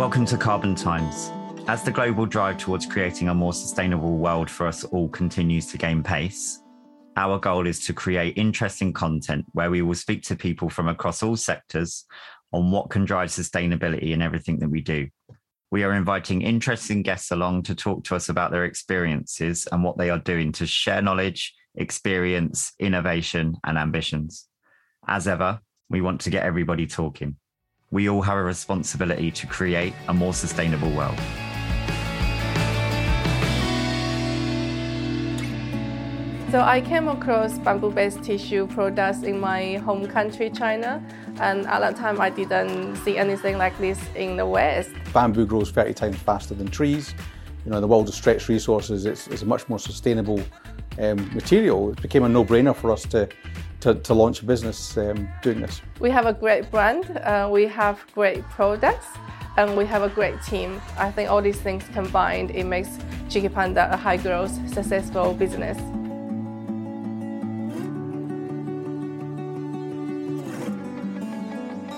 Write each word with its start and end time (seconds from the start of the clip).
Welcome 0.00 0.24
to 0.26 0.38
Carbon 0.38 0.74
Times. 0.74 1.30
As 1.68 1.82
the 1.82 1.90
global 1.90 2.24
drive 2.24 2.56
towards 2.56 2.86
creating 2.86 3.28
a 3.28 3.34
more 3.34 3.52
sustainable 3.52 4.16
world 4.16 4.48
for 4.48 4.66
us 4.66 4.82
all 4.82 5.10
continues 5.10 5.66
to 5.66 5.76
gain 5.76 6.02
pace, 6.02 6.62
our 7.18 7.38
goal 7.38 7.66
is 7.66 7.80
to 7.80 7.92
create 7.92 8.38
interesting 8.38 8.94
content 8.94 9.44
where 9.52 9.70
we 9.70 9.82
will 9.82 9.94
speak 9.94 10.22
to 10.22 10.36
people 10.36 10.70
from 10.70 10.88
across 10.88 11.22
all 11.22 11.36
sectors 11.36 12.06
on 12.50 12.70
what 12.70 12.88
can 12.88 13.04
drive 13.04 13.28
sustainability 13.28 14.12
in 14.12 14.22
everything 14.22 14.58
that 14.60 14.70
we 14.70 14.80
do. 14.80 15.06
We 15.70 15.84
are 15.84 15.92
inviting 15.92 16.40
interesting 16.40 17.02
guests 17.02 17.30
along 17.30 17.64
to 17.64 17.74
talk 17.74 18.04
to 18.04 18.16
us 18.16 18.30
about 18.30 18.52
their 18.52 18.64
experiences 18.64 19.68
and 19.70 19.84
what 19.84 19.98
they 19.98 20.08
are 20.08 20.18
doing 20.18 20.50
to 20.52 20.66
share 20.66 21.02
knowledge, 21.02 21.54
experience, 21.74 22.72
innovation, 22.78 23.58
and 23.64 23.76
ambitions. 23.76 24.48
As 25.06 25.28
ever, 25.28 25.60
we 25.90 26.00
want 26.00 26.22
to 26.22 26.30
get 26.30 26.46
everybody 26.46 26.86
talking. 26.86 27.36
We 27.92 28.08
all 28.08 28.22
have 28.22 28.36
a 28.38 28.42
responsibility 28.44 29.32
to 29.32 29.48
create 29.48 29.94
a 30.06 30.14
more 30.14 30.32
sustainable 30.32 30.90
world. 30.90 31.18
So 36.52 36.60
I 36.60 36.80
came 36.86 37.08
across 37.08 37.58
bamboo-based 37.58 38.22
tissue 38.22 38.68
products 38.68 39.24
in 39.24 39.40
my 39.40 39.78
home 39.78 40.06
country, 40.06 40.50
China, 40.50 41.02
and 41.40 41.66
at 41.66 41.80
that 41.80 41.96
time 41.96 42.20
I 42.20 42.30
didn't 42.30 42.94
see 42.98 43.18
anything 43.18 43.58
like 43.58 43.76
this 43.78 43.98
in 44.14 44.36
the 44.36 44.46
West. 44.46 44.90
Bamboo 45.12 45.46
grows 45.46 45.72
30 45.72 45.92
times 45.94 46.16
faster 46.16 46.54
than 46.54 46.68
trees. 46.68 47.12
You 47.64 47.72
know, 47.72 47.78
in 47.78 47.82
the 47.82 47.88
world 47.88 48.08
of 48.08 48.14
stretched 48.14 48.48
resources, 48.48 49.04
it's, 49.04 49.26
it's 49.26 49.42
a 49.42 49.46
much 49.46 49.68
more 49.68 49.80
sustainable 49.80 50.40
um, 51.00 51.28
material. 51.34 51.90
It 51.90 52.00
became 52.00 52.22
a 52.22 52.28
no-brainer 52.28 52.76
for 52.76 52.92
us 52.92 53.02
to, 53.06 53.28
to, 53.80 53.94
to 53.94 54.14
launch 54.14 54.42
a 54.42 54.44
business 54.44 54.96
um, 54.96 55.28
doing 55.42 55.60
this. 55.60 55.82
We 55.98 56.10
have 56.10 56.26
a 56.26 56.32
great 56.32 56.70
brand, 56.70 57.18
uh, 57.18 57.48
we 57.50 57.66
have 57.66 58.04
great 58.14 58.42
products, 58.50 59.06
and 59.56 59.76
we 59.76 59.84
have 59.86 60.02
a 60.02 60.08
great 60.08 60.40
team. 60.42 60.80
I 60.98 61.10
think 61.10 61.30
all 61.30 61.42
these 61.42 61.60
things 61.60 61.84
combined, 61.92 62.50
it 62.50 62.64
makes 62.64 62.98
Cheeky 63.28 63.48
Panda 63.48 63.92
a 63.92 63.96
high-growth, 63.96 64.52
successful 64.72 65.34
business. 65.34 65.78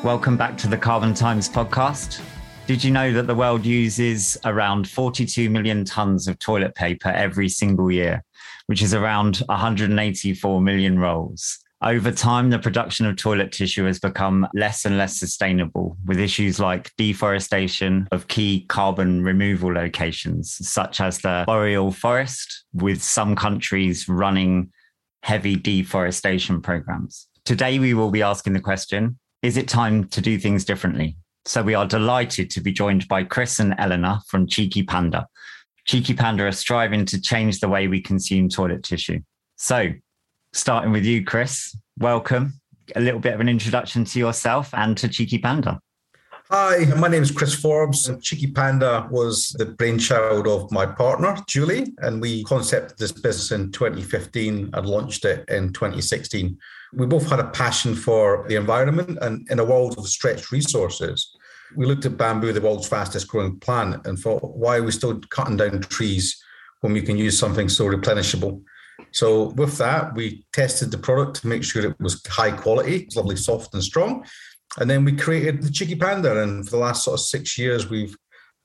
Welcome 0.04 0.36
back 0.36 0.58
to 0.58 0.68
the 0.68 0.76
Carbon 0.76 1.14
Times 1.14 1.48
podcast. 1.48 2.20
Did 2.66 2.82
you 2.82 2.90
know 2.90 3.12
that 3.12 3.26
the 3.26 3.34
world 3.34 3.64
uses 3.64 4.36
around 4.44 4.88
42 4.88 5.50
million 5.50 5.84
tons 5.84 6.26
of 6.26 6.38
toilet 6.38 6.74
paper 6.74 7.08
every 7.08 7.48
single 7.48 7.90
year, 7.90 8.24
which 8.66 8.82
is 8.82 8.94
around 8.94 9.38
184 9.46 10.60
million 10.60 10.98
rolls? 10.98 11.61
Over 11.84 12.12
time, 12.12 12.50
the 12.50 12.60
production 12.60 13.06
of 13.06 13.16
toilet 13.16 13.50
tissue 13.50 13.84
has 13.86 13.98
become 13.98 14.46
less 14.54 14.84
and 14.84 14.96
less 14.96 15.18
sustainable, 15.18 15.96
with 16.04 16.20
issues 16.20 16.60
like 16.60 16.92
deforestation 16.96 18.06
of 18.12 18.28
key 18.28 18.66
carbon 18.68 19.24
removal 19.24 19.72
locations, 19.72 20.56
such 20.68 21.00
as 21.00 21.18
the 21.18 21.42
boreal 21.44 21.90
forest, 21.90 22.66
with 22.72 23.02
some 23.02 23.34
countries 23.34 24.08
running 24.08 24.70
heavy 25.24 25.56
deforestation 25.56 26.62
programs. 26.62 27.26
Today, 27.44 27.80
we 27.80 27.94
will 27.94 28.12
be 28.12 28.22
asking 28.22 28.52
the 28.52 28.60
question 28.60 29.18
is 29.42 29.56
it 29.56 29.66
time 29.66 30.04
to 30.04 30.20
do 30.20 30.38
things 30.38 30.64
differently? 30.64 31.16
So 31.46 31.64
we 31.64 31.74
are 31.74 31.86
delighted 31.86 32.48
to 32.50 32.60
be 32.60 32.70
joined 32.70 33.08
by 33.08 33.24
Chris 33.24 33.58
and 33.58 33.74
Eleanor 33.76 34.20
from 34.28 34.46
Cheeky 34.46 34.84
Panda. 34.84 35.26
Cheeky 35.84 36.14
Panda 36.14 36.46
are 36.46 36.52
striving 36.52 37.04
to 37.06 37.20
change 37.20 37.58
the 37.58 37.68
way 37.68 37.88
we 37.88 38.00
consume 38.00 38.48
toilet 38.48 38.84
tissue. 38.84 39.18
So, 39.56 39.88
starting 40.52 40.92
with 40.92 41.04
you, 41.04 41.24
Chris, 41.24 41.76
welcome. 41.98 42.60
A 42.96 43.00
little 43.00 43.20
bit 43.20 43.34
of 43.34 43.40
an 43.40 43.48
introduction 43.48 44.04
to 44.04 44.18
yourself 44.18 44.72
and 44.74 44.96
to 44.98 45.08
Cheeky 45.08 45.38
Panda. 45.38 45.80
Hi, 46.50 46.84
my 46.98 47.08
name 47.08 47.22
is 47.22 47.30
Chris 47.30 47.54
Forbes. 47.54 48.10
Cheeky 48.20 48.52
Panda 48.52 49.08
was 49.10 49.54
the 49.58 49.66
brainchild 49.66 50.46
of 50.46 50.70
my 50.70 50.84
partner, 50.84 51.36
Julie, 51.48 51.94
and 51.98 52.20
we 52.20 52.44
concepted 52.44 52.98
this 52.98 53.12
business 53.12 53.52
in 53.52 53.72
2015 53.72 54.70
and 54.74 54.86
launched 54.86 55.24
it 55.24 55.48
in 55.48 55.72
2016 55.72 56.58
we 56.92 57.06
both 57.06 57.28
had 57.28 57.40
a 57.40 57.48
passion 57.48 57.94
for 57.94 58.44
the 58.48 58.56
environment 58.56 59.18
and 59.22 59.48
in 59.50 59.58
a 59.58 59.64
world 59.64 59.96
of 59.98 60.08
stretched 60.08 60.52
resources. 60.52 61.34
We 61.74 61.86
looked 61.86 62.04
at 62.04 62.18
bamboo, 62.18 62.52
the 62.52 62.60
world's 62.60 62.88
fastest 62.88 63.28
growing 63.28 63.58
plant, 63.58 64.06
and 64.06 64.18
thought, 64.18 64.42
why 64.56 64.76
are 64.76 64.82
we 64.82 64.92
still 64.92 65.18
cutting 65.30 65.56
down 65.56 65.80
trees 65.80 66.42
when 66.80 66.92
we 66.92 67.00
can 67.00 67.16
use 67.16 67.38
something 67.38 67.68
so 67.68 67.86
replenishable? 67.86 68.62
So 69.12 69.50
with 69.50 69.76
that, 69.78 70.14
we 70.14 70.44
tested 70.52 70.90
the 70.90 70.98
product 70.98 71.40
to 71.40 71.48
make 71.48 71.64
sure 71.64 71.84
it 71.84 72.00
was 72.00 72.22
high 72.26 72.50
quality, 72.50 72.96
it's 72.96 73.16
lovely, 73.16 73.36
soft 73.36 73.74
and 73.74 73.82
strong. 73.82 74.24
And 74.78 74.88
then 74.88 75.04
we 75.04 75.16
created 75.16 75.62
the 75.62 75.70
Cheeky 75.70 75.96
Panda. 75.96 76.42
And 76.42 76.64
for 76.64 76.72
the 76.72 76.78
last 76.78 77.04
sort 77.04 77.20
of 77.20 77.26
six 77.26 77.58
years, 77.58 77.90
we've 77.90 78.16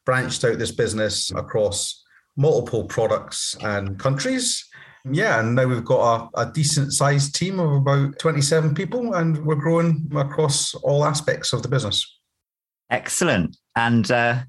branched 0.05 0.43
out 0.45 0.57
this 0.57 0.71
business 0.71 1.31
across 1.31 2.03
multiple 2.37 2.85
products 2.85 3.57
and 3.61 3.99
countries. 3.99 4.65
Yeah, 5.09 5.39
and 5.39 5.55
now 5.55 5.65
we've 5.65 5.85
got 5.85 6.31
a, 6.35 6.41
a 6.41 6.51
decent 6.51 6.93
sized 6.93 7.35
team 7.35 7.59
of 7.59 7.71
about 7.71 8.19
27 8.19 8.73
people, 8.73 9.13
and 9.15 9.45
we're 9.45 9.55
growing 9.55 10.09
across 10.15 10.73
all 10.75 11.05
aspects 11.05 11.53
of 11.53 11.63
the 11.63 11.69
business. 11.69 12.19
Excellent. 12.89 13.57
And 13.75 14.09
uh, 14.11 14.43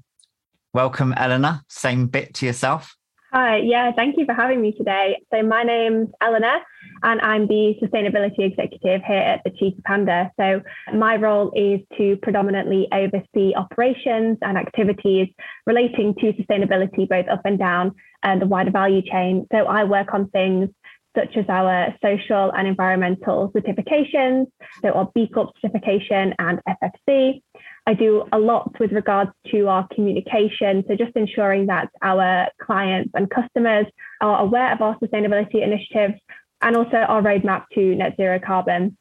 welcome, 0.73 1.13
Eleanor. 1.15 1.61
Same 1.69 2.07
bit 2.07 2.33
to 2.35 2.45
yourself. 2.45 2.95
Hi, 3.31 3.57
yeah, 3.57 3.91
thank 3.91 4.17
you 4.17 4.25
for 4.25 4.33
having 4.33 4.59
me 4.59 4.71
today. 4.71 5.21
So, 5.31 5.43
my 5.43 5.61
name's 5.61 6.07
Eleanor, 6.19 6.61
and 7.03 7.21
I'm 7.21 7.45
the 7.45 7.75
sustainability 7.79 8.39
executive 8.39 9.03
here 9.05 9.17
at 9.17 9.43
the 9.43 9.51
Cheeky 9.51 9.79
Panda. 9.85 10.31
So, 10.39 10.63
my 10.95 11.15
role 11.15 11.51
is 11.55 11.79
to 11.99 12.17
predominantly 12.23 12.87
oversee 12.91 13.53
operations 13.53 14.39
and 14.41 14.57
activities 14.57 15.27
relating 15.67 16.15
to 16.15 16.33
sustainability, 16.33 17.07
both 17.07 17.27
up 17.27 17.41
and 17.45 17.59
down 17.59 17.93
and 18.23 18.41
the 18.41 18.47
wider 18.47 18.71
value 18.71 19.03
chain. 19.03 19.45
So, 19.51 19.59
I 19.59 19.83
work 19.83 20.11
on 20.11 20.29
things 20.29 20.69
such 21.19 21.37
as 21.37 21.45
our 21.49 21.93
social 22.03 22.51
and 22.51 22.67
environmental 22.67 23.51
certifications, 23.51 24.45
so 24.81 24.89
our 24.91 25.09
B 25.13 25.27
Corp 25.27 25.49
certification 25.61 26.33
and 26.39 26.59
FSC. 26.67 27.41
I 27.87 27.93
do 27.93 28.25
a 28.31 28.39
lot 28.39 28.79
with 28.79 28.91
regards 28.91 29.31
to 29.51 29.67
our 29.67 29.87
communication. 29.93 30.83
So 30.87 30.95
just 30.95 31.15
ensuring 31.15 31.65
that 31.67 31.89
our 32.01 32.47
clients 32.61 33.11
and 33.15 33.29
customers 33.29 33.87
are 34.21 34.41
aware 34.41 34.71
of 34.73 34.81
our 34.81 34.97
sustainability 34.99 35.63
initiatives 35.63 36.19
and 36.61 36.75
also 36.75 36.97
our 36.97 37.21
roadmap 37.21 37.63
to 37.73 37.95
net 37.95 38.15
zero 38.15 38.39
carbon. 38.39 38.97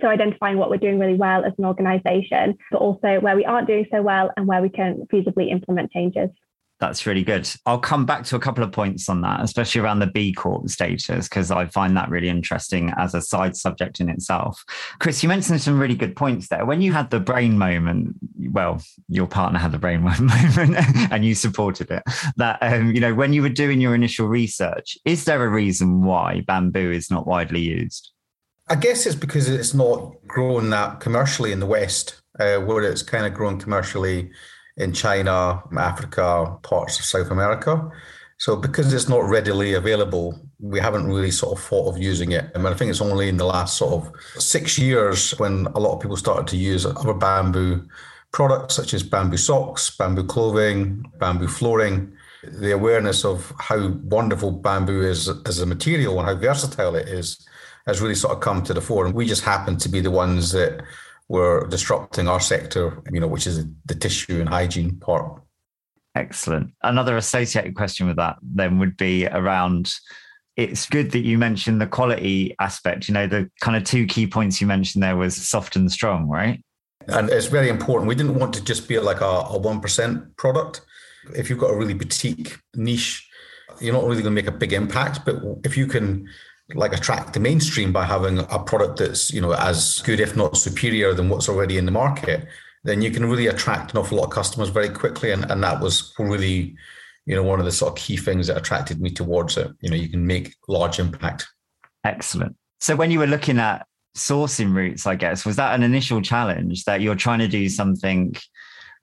So 0.00 0.08
identifying 0.08 0.56
what 0.56 0.70
we're 0.70 0.78
doing 0.78 0.98
really 0.98 1.16
well 1.16 1.44
as 1.44 1.52
an 1.58 1.66
organization, 1.66 2.56
but 2.70 2.78
also 2.78 3.20
where 3.20 3.36
we 3.36 3.44
aren't 3.44 3.66
doing 3.66 3.86
so 3.92 4.00
well 4.00 4.30
and 4.36 4.46
where 4.46 4.62
we 4.62 4.70
can 4.70 5.06
feasibly 5.12 5.50
implement 5.50 5.92
changes. 5.92 6.30
That's 6.82 7.06
really 7.06 7.22
good. 7.22 7.48
I'll 7.64 7.78
come 7.78 8.04
back 8.04 8.24
to 8.24 8.34
a 8.34 8.40
couple 8.40 8.64
of 8.64 8.72
points 8.72 9.08
on 9.08 9.20
that, 9.20 9.40
especially 9.40 9.80
around 9.80 10.00
the 10.00 10.08
B 10.08 10.32
Corp 10.32 10.68
status, 10.68 11.28
because 11.28 11.52
I 11.52 11.66
find 11.66 11.96
that 11.96 12.10
really 12.10 12.28
interesting 12.28 12.92
as 12.98 13.14
a 13.14 13.22
side 13.22 13.56
subject 13.56 14.00
in 14.00 14.08
itself. 14.08 14.64
Chris, 14.98 15.22
you 15.22 15.28
mentioned 15.28 15.62
some 15.62 15.78
really 15.78 15.94
good 15.94 16.16
points 16.16 16.48
there. 16.48 16.66
When 16.66 16.82
you 16.82 16.92
had 16.92 17.10
the 17.10 17.20
brain 17.20 17.56
moment, 17.56 18.16
well, 18.50 18.82
your 19.08 19.28
partner 19.28 19.60
had 19.60 19.70
the 19.70 19.78
brain 19.78 20.00
moment 20.02 20.76
and 21.12 21.24
you 21.24 21.36
supported 21.36 21.88
it. 21.88 22.02
That, 22.34 22.58
um, 22.60 22.92
you 22.92 23.00
know, 23.00 23.14
when 23.14 23.32
you 23.32 23.42
were 23.42 23.48
doing 23.48 23.80
your 23.80 23.94
initial 23.94 24.26
research, 24.26 24.98
is 25.04 25.24
there 25.24 25.44
a 25.44 25.48
reason 25.48 26.02
why 26.02 26.40
bamboo 26.48 26.90
is 26.90 27.12
not 27.12 27.28
widely 27.28 27.60
used? 27.60 28.10
I 28.66 28.74
guess 28.74 29.06
it's 29.06 29.14
because 29.14 29.48
it's 29.48 29.72
not 29.72 30.14
grown 30.26 30.70
that 30.70 30.98
commercially 30.98 31.52
in 31.52 31.60
the 31.60 31.66
West, 31.66 32.20
uh, 32.40 32.56
where 32.56 32.82
it's 32.82 33.04
kind 33.04 33.24
of 33.24 33.34
grown 33.34 33.60
commercially 33.60 34.32
in 34.76 34.92
China, 34.92 35.62
Africa, 35.76 36.56
parts 36.62 36.98
of 36.98 37.04
South 37.04 37.30
America. 37.30 37.90
So 38.38 38.56
because 38.56 38.92
it's 38.92 39.08
not 39.08 39.28
readily 39.28 39.74
available, 39.74 40.38
we 40.58 40.80
haven't 40.80 41.06
really 41.06 41.30
sort 41.30 41.56
of 41.56 41.64
thought 41.64 41.88
of 41.88 42.02
using 42.02 42.32
it. 42.32 42.50
I 42.54 42.58
mean, 42.58 42.66
I 42.66 42.74
think 42.74 42.90
it's 42.90 43.00
only 43.00 43.28
in 43.28 43.36
the 43.36 43.44
last 43.44 43.76
sort 43.76 43.94
of 43.94 44.12
six 44.42 44.78
years 44.78 45.30
when 45.38 45.66
a 45.74 45.78
lot 45.78 45.94
of 45.94 46.00
people 46.00 46.16
started 46.16 46.48
to 46.48 46.56
use 46.56 46.84
other 46.84 47.14
bamboo 47.14 47.86
products 48.32 48.74
such 48.74 48.94
as 48.94 49.02
bamboo 49.02 49.36
socks, 49.36 49.90
bamboo 49.96 50.24
clothing, 50.24 51.04
bamboo 51.18 51.46
flooring. 51.46 52.12
The 52.42 52.72
awareness 52.72 53.24
of 53.24 53.52
how 53.60 53.90
wonderful 54.02 54.50
bamboo 54.50 55.02
is 55.02 55.28
as 55.46 55.60
a 55.60 55.66
material 55.66 56.18
and 56.18 56.28
how 56.28 56.34
versatile 56.34 56.96
it 56.96 57.08
is 57.08 57.46
has 57.86 58.00
really 58.00 58.14
sort 58.14 58.34
of 58.34 58.40
come 58.40 58.62
to 58.64 58.74
the 58.74 58.80
fore. 58.80 59.06
And 59.06 59.14
we 59.14 59.26
just 59.26 59.44
happen 59.44 59.76
to 59.76 59.88
be 59.88 60.00
the 60.00 60.10
ones 60.10 60.50
that 60.52 60.82
were 61.32 61.66
disrupting 61.68 62.28
our 62.28 62.40
sector, 62.40 63.02
you 63.10 63.18
know, 63.18 63.26
which 63.26 63.46
is 63.46 63.64
the 63.86 63.94
tissue 63.94 64.38
and 64.38 64.48
hygiene 64.50 64.98
part. 64.98 65.42
Excellent. 66.14 66.72
Another 66.82 67.16
associated 67.16 67.74
question 67.74 68.06
with 68.06 68.16
that 68.16 68.36
then 68.42 68.78
would 68.78 68.98
be 68.98 69.26
around 69.26 69.90
it's 70.58 70.86
good 70.86 71.12
that 71.12 71.20
you 71.20 71.38
mentioned 71.38 71.80
the 71.80 71.86
quality 71.86 72.54
aspect. 72.60 73.08
You 73.08 73.14
know, 73.14 73.26
the 73.26 73.50
kind 73.62 73.78
of 73.78 73.84
two 73.84 74.04
key 74.04 74.26
points 74.26 74.60
you 74.60 74.66
mentioned 74.66 75.02
there 75.02 75.16
was 75.16 75.34
soft 75.34 75.74
and 75.74 75.90
strong, 75.90 76.28
right? 76.28 76.62
And 77.08 77.30
it's 77.30 77.46
very 77.46 77.70
important. 77.70 78.10
We 78.10 78.14
didn't 78.14 78.38
want 78.38 78.52
to 78.54 78.62
just 78.62 78.86
be 78.86 78.98
like 78.98 79.22
a, 79.22 79.24
a 79.24 79.58
1% 79.58 80.36
product. 80.36 80.82
If 81.34 81.48
you've 81.48 81.58
got 81.58 81.70
a 81.70 81.76
really 81.76 81.94
boutique 81.94 82.58
niche, 82.74 83.26
you're 83.80 83.94
not 83.94 84.02
really 84.02 84.22
going 84.22 84.36
to 84.36 84.42
make 84.42 84.46
a 84.46 84.52
big 84.52 84.74
impact. 84.74 85.24
But 85.24 85.36
if 85.64 85.78
you 85.78 85.86
can 85.86 86.28
like 86.74 86.92
attract 86.92 87.34
the 87.34 87.40
mainstream 87.40 87.92
by 87.92 88.04
having 88.04 88.38
a 88.38 88.58
product 88.58 88.98
that's 88.98 89.32
you 89.32 89.40
know 89.40 89.52
as 89.52 90.00
good 90.00 90.20
if 90.20 90.36
not 90.36 90.56
superior 90.56 91.12
than 91.12 91.28
what's 91.28 91.48
already 91.48 91.76
in 91.76 91.84
the 91.84 91.92
market 91.92 92.46
then 92.84 93.02
you 93.02 93.10
can 93.10 93.28
really 93.28 93.46
attract 93.46 93.92
an 93.92 93.98
awful 93.98 94.18
lot 94.18 94.24
of 94.24 94.30
customers 94.30 94.68
very 94.68 94.88
quickly. 94.88 95.30
And, 95.30 95.48
and 95.50 95.62
that 95.62 95.80
was 95.80 96.12
really, 96.18 96.74
you 97.26 97.36
know, 97.36 97.42
one 97.42 97.60
of 97.60 97.64
the 97.64 97.72
sort 97.72 97.92
of 97.92 97.96
key 97.96 98.16
things 98.16 98.48
that 98.48 98.56
attracted 98.56 99.00
me 99.00 99.10
towards 99.10 99.56
it. 99.56 99.70
You 99.80 99.90
know, 99.90 99.96
you 99.96 100.08
can 100.08 100.26
make 100.26 100.56
large 100.68 100.98
impact. 100.98 101.46
Excellent. 102.04 102.56
So 102.80 102.96
when 102.96 103.10
you 103.10 103.20
were 103.20 103.26
looking 103.26 103.58
at 103.58 103.86
sourcing 104.16 104.74
routes, 104.74 105.06
I 105.06 105.14
guess, 105.14 105.46
was 105.46 105.56
that 105.56 105.74
an 105.74 105.84
initial 105.84 106.20
challenge 106.20 106.84
that 106.84 107.00
you're 107.00 107.14
trying 107.14 107.38
to 107.38 107.48
do 107.48 107.68
something 107.68 108.34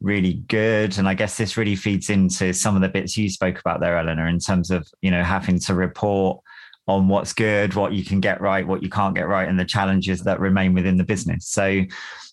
really 0.01 0.33
good? 0.47 0.97
And 0.97 1.07
I 1.07 1.13
guess 1.13 1.37
this 1.37 1.55
really 1.55 1.77
feeds 1.77 2.09
into 2.09 2.53
some 2.53 2.75
of 2.75 2.81
the 2.81 2.89
bits 2.89 3.15
you 3.15 3.29
spoke 3.29 3.59
about 3.59 3.79
there, 3.79 3.97
Eleanor, 3.97 4.27
in 4.27 4.39
terms 4.39 4.71
of, 4.71 4.85
you 5.01 5.11
know, 5.11 5.23
having 5.23 5.59
to 5.59 5.73
report 5.73 6.41
on 6.89 7.07
what's 7.07 7.33
good, 7.33 7.75
what 7.75 7.93
you 7.93 8.03
can 8.03 8.19
get 8.19 8.41
right, 8.41 8.65
what 8.65 8.81
you 8.81 8.89
can't 8.89 9.15
get 9.15 9.27
right, 9.27 9.47
and 9.47 9.59
the 9.59 9.65
challenges 9.65 10.23
that 10.23 10.39
remain 10.39 10.73
within 10.73 10.97
the 10.97 11.03
business. 11.03 11.47
So 11.47 11.83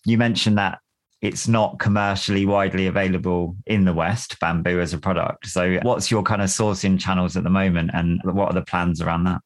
you 0.03 0.17
mentioned 0.17 0.57
that 0.57 0.79
it's 1.21 1.47
not 1.47 1.79
commercially 1.79 2.45
widely 2.45 2.87
available 2.87 3.55
in 3.67 3.85
the 3.85 3.93
West, 3.93 4.39
bamboo 4.39 4.79
as 4.81 4.93
a 4.93 4.97
product. 4.97 5.47
So, 5.47 5.79
what's 5.81 6.11
your 6.11 6.23
kind 6.23 6.41
of 6.41 6.49
sourcing 6.49 6.99
channels 6.99 7.35
at 7.35 7.43
the 7.43 7.49
moment, 7.49 7.91
and 7.93 8.19
what 8.23 8.49
are 8.49 8.53
the 8.53 8.61
plans 8.61 9.01
around 9.01 9.23
that? 9.23 9.41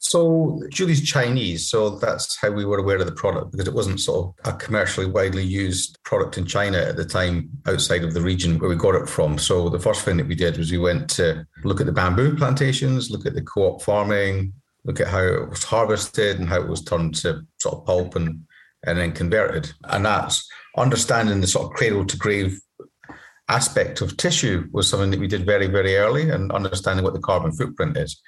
So 0.00 0.62
Julie's 0.70 1.02
Chinese, 1.02 1.68
so 1.68 1.90
that's 1.90 2.36
how 2.40 2.50
we 2.50 2.64
were 2.64 2.78
aware 2.78 2.98
of 2.98 3.06
the 3.06 3.12
product 3.12 3.50
because 3.50 3.66
it 3.66 3.74
wasn't 3.74 4.00
sort 4.00 4.34
of 4.44 4.54
a 4.54 4.56
commercially 4.56 5.06
widely 5.06 5.42
used 5.42 5.98
product 6.04 6.38
in 6.38 6.46
China 6.46 6.78
at 6.78 6.96
the 6.96 7.04
time 7.04 7.50
outside 7.66 8.04
of 8.04 8.14
the 8.14 8.20
region 8.20 8.58
where 8.58 8.70
we 8.70 8.76
got 8.76 8.94
it 8.94 9.08
from. 9.08 9.38
So 9.38 9.68
the 9.68 9.80
first 9.80 10.02
thing 10.02 10.16
that 10.18 10.28
we 10.28 10.36
did 10.36 10.56
was 10.56 10.70
we 10.70 10.78
went 10.78 11.10
to 11.10 11.44
look 11.64 11.80
at 11.80 11.86
the 11.86 11.92
bamboo 11.92 12.36
plantations, 12.36 13.10
look 13.10 13.26
at 13.26 13.34
the 13.34 13.42
co-op 13.42 13.82
farming, 13.82 14.52
look 14.84 15.00
at 15.00 15.08
how 15.08 15.24
it 15.24 15.50
was 15.50 15.64
harvested 15.64 16.38
and 16.38 16.48
how 16.48 16.60
it 16.60 16.68
was 16.68 16.82
turned 16.82 17.16
to 17.16 17.42
sort 17.58 17.74
of 17.74 17.84
pulp 17.84 18.14
and 18.14 18.44
and 18.86 18.98
then 18.98 19.12
converted. 19.12 19.72
And 19.84 20.06
that's 20.06 20.48
understanding 20.76 21.40
the 21.40 21.46
sort 21.46 21.66
of 21.66 21.76
cradle 21.76 22.04
to 22.06 22.16
grave 22.16 22.60
aspect 23.48 24.00
of 24.00 24.16
tissue 24.16 24.68
was 24.72 24.88
something 24.88 25.10
that 25.10 25.20
we 25.20 25.26
did 25.26 25.46
very, 25.46 25.66
very 25.66 25.96
early 25.96 26.30
and 26.30 26.52
understanding 26.52 27.04
what 27.04 27.14
the 27.14 27.20
carbon 27.20 27.52
footprint 27.52 27.96
is. 27.96 28.20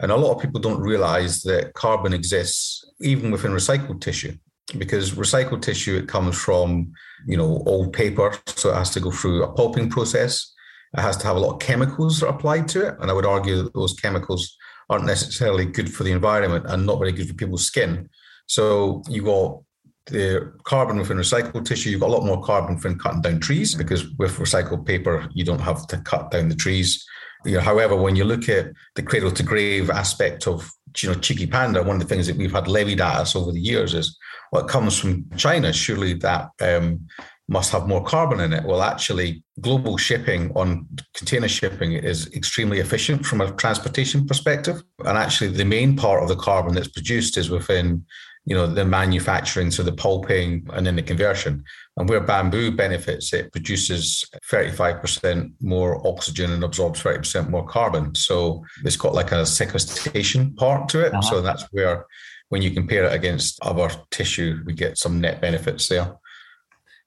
And 0.00 0.12
a 0.12 0.16
lot 0.16 0.34
of 0.34 0.42
people 0.42 0.60
don't 0.60 0.80
realize 0.80 1.42
that 1.42 1.72
carbon 1.74 2.12
exists 2.12 2.84
even 3.00 3.30
within 3.30 3.52
recycled 3.52 4.00
tissue 4.00 4.36
because 4.78 5.12
recycled 5.12 5.62
tissue 5.62 5.96
it 5.96 6.08
comes 6.08 6.36
from 6.36 6.92
you 7.26 7.36
know 7.36 7.62
old 7.66 7.92
paper 7.92 8.36
so 8.46 8.70
it 8.70 8.74
has 8.74 8.90
to 8.90 9.00
go 9.00 9.10
through 9.10 9.44
a 9.44 9.52
pulping 9.52 9.88
process 9.88 10.52
it 10.92 11.00
has 11.00 11.16
to 11.16 11.26
have 11.26 11.36
a 11.36 11.38
lot 11.38 11.54
of 11.54 11.60
chemicals 11.60 12.18
that 12.18 12.26
are 12.26 12.34
applied 12.34 12.66
to 12.66 12.84
it 12.84 12.96
and 13.00 13.08
i 13.08 13.14
would 13.14 13.24
argue 13.24 13.62
that 13.62 13.72
those 13.74 13.94
chemicals 13.94 14.56
aren't 14.90 15.04
necessarily 15.04 15.64
good 15.64 15.92
for 15.92 16.02
the 16.02 16.10
environment 16.10 16.64
and 16.68 16.84
not 16.84 16.98
very 16.98 17.12
good 17.12 17.28
for 17.28 17.34
people's 17.34 17.64
skin 17.64 18.08
so 18.46 19.02
you 19.08 19.22
got 19.22 19.62
the 20.06 20.52
carbon 20.64 20.98
within 20.98 21.16
recycled 21.16 21.64
tissue 21.64 21.90
you've 21.90 22.00
got 22.00 22.10
a 22.10 22.12
lot 22.12 22.24
more 22.24 22.42
carbon 22.42 22.78
from 22.78 22.98
cutting 22.98 23.22
down 23.22 23.40
trees 23.40 23.74
because 23.74 24.08
with 24.18 24.36
recycled 24.36 24.86
paper 24.86 25.28
you 25.34 25.44
don't 25.44 25.60
have 25.60 25.86
to 25.86 25.98
cut 25.98 26.30
down 26.30 26.48
the 26.48 26.54
trees 26.54 27.04
you 27.46 27.54
know, 27.54 27.60
however, 27.60 27.96
when 27.96 28.16
you 28.16 28.24
look 28.24 28.48
at 28.48 28.72
the 28.96 29.02
cradle 29.02 29.30
to 29.30 29.42
grave 29.42 29.88
aspect 29.88 30.46
of 30.46 30.70
you 31.00 31.08
know 31.08 31.14
Cheeky 31.14 31.46
Panda, 31.46 31.82
one 31.82 31.96
of 31.96 32.02
the 32.02 32.08
things 32.08 32.26
that 32.26 32.36
we've 32.36 32.52
had 32.52 32.68
levied 32.68 33.00
at 33.00 33.16
us 33.16 33.36
over 33.36 33.52
the 33.52 33.60
years 33.60 33.94
is 33.94 34.16
what 34.50 34.68
comes 34.68 34.98
from 34.98 35.28
China. 35.36 35.72
Surely 35.72 36.14
that 36.14 36.50
um, 36.60 37.06
must 37.48 37.70
have 37.70 37.86
more 37.86 38.02
carbon 38.02 38.40
in 38.40 38.52
it. 38.52 38.64
Well, 38.64 38.82
actually, 38.82 39.44
global 39.60 39.96
shipping 39.96 40.50
on 40.56 40.88
container 41.14 41.48
shipping 41.48 41.92
is 41.92 42.32
extremely 42.34 42.80
efficient 42.80 43.24
from 43.24 43.40
a 43.40 43.52
transportation 43.52 44.26
perspective. 44.26 44.82
And 45.04 45.16
actually, 45.16 45.50
the 45.50 45.64
main 45.64 45.96
part 45.96 46.22
of 46.22 46.28
the 46.28 46.36
carbon 46.36 46.74
that's 46.74 46.88
produced 46.88 47.36
is 47.36 47.48
within 47.48 48.04
you 48.46 48.54
know, 48.54 48.66
the 48.66 48.84
manufacturing, 48.84 49.72
so 49.72 49.82
the 49.82 49.92
pulping 49.92 50.66
and 50.72 50.86
then 50.86 50.94
the 50.94 51.02
conversion. 51.02 51.64
And 51.96 52.08
where 52.08 52.20
bamboo 52.20 52.70
benefits, 52.70 53.32
it 53.32 53.50
produces 53.50 54.24
35% 54.50 55.52
more 55.60 56.06
oxygen 56.06 56.52
and 56.52 56.62
absorbs 56.62 57.02
30% 57.02 57.50
more 57.50 57.66
carbon. 57.66 58.14
So 58.14 58.64
it's 58.84 58.96
got 58.96 59.14
like 59.14 59.32
a 59.32 59.44
sequestration 59.44 60.54
part 60.54 60.88
to 60.90 61.04
it. 61.04 61.12
Uh-huh. 61.12 61.22
So 61.22 61.42
that's 61.42 61.64
where, 61.72 62.06
when 62.48 62.62
you 62.62 62.70
compare 62.70 63.04
it 63.04 63.12
against 63.12 63.58
other 63.62 63.90
tissue, 64.12 64.62
we 64.64 64.74
get 64.74 64.96
some 64.96 65.20
net 65.20 65.40
benefits 65.40 65.88
there. 65.88 66.16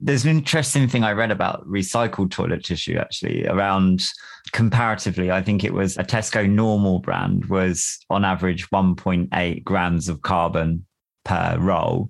There's 0.01 0.25
an 0.25 0.31
interesting 0.31 0.89
thing 0.89 1.05
I 1.05 1.13
read 1.13 1.31
about 1.31 1.65
recycled 1.65 2.31
toilet 2.31 2.65
tissue 2.65 2.97
actually 2.97 3.45
around 3.47 4.09
comparatively. 4.51 5.31
I 5.31 5.41
think 5.41 5.63
it 5.63 5.73
was 5.73 5.97
a 5.97 6.03
Tesco 6.03 6.49
normal 6.49 6.99
brand 6.99 7.45
was 7.45 7.99
on 8.09 8.25
average 8.25 8.69
1.8 8.69 9.63
grams 9.63 10.09
of 10.09 10.21
carbon 10.21 10.85
per 11.29 11.57
roll 11.59 12.09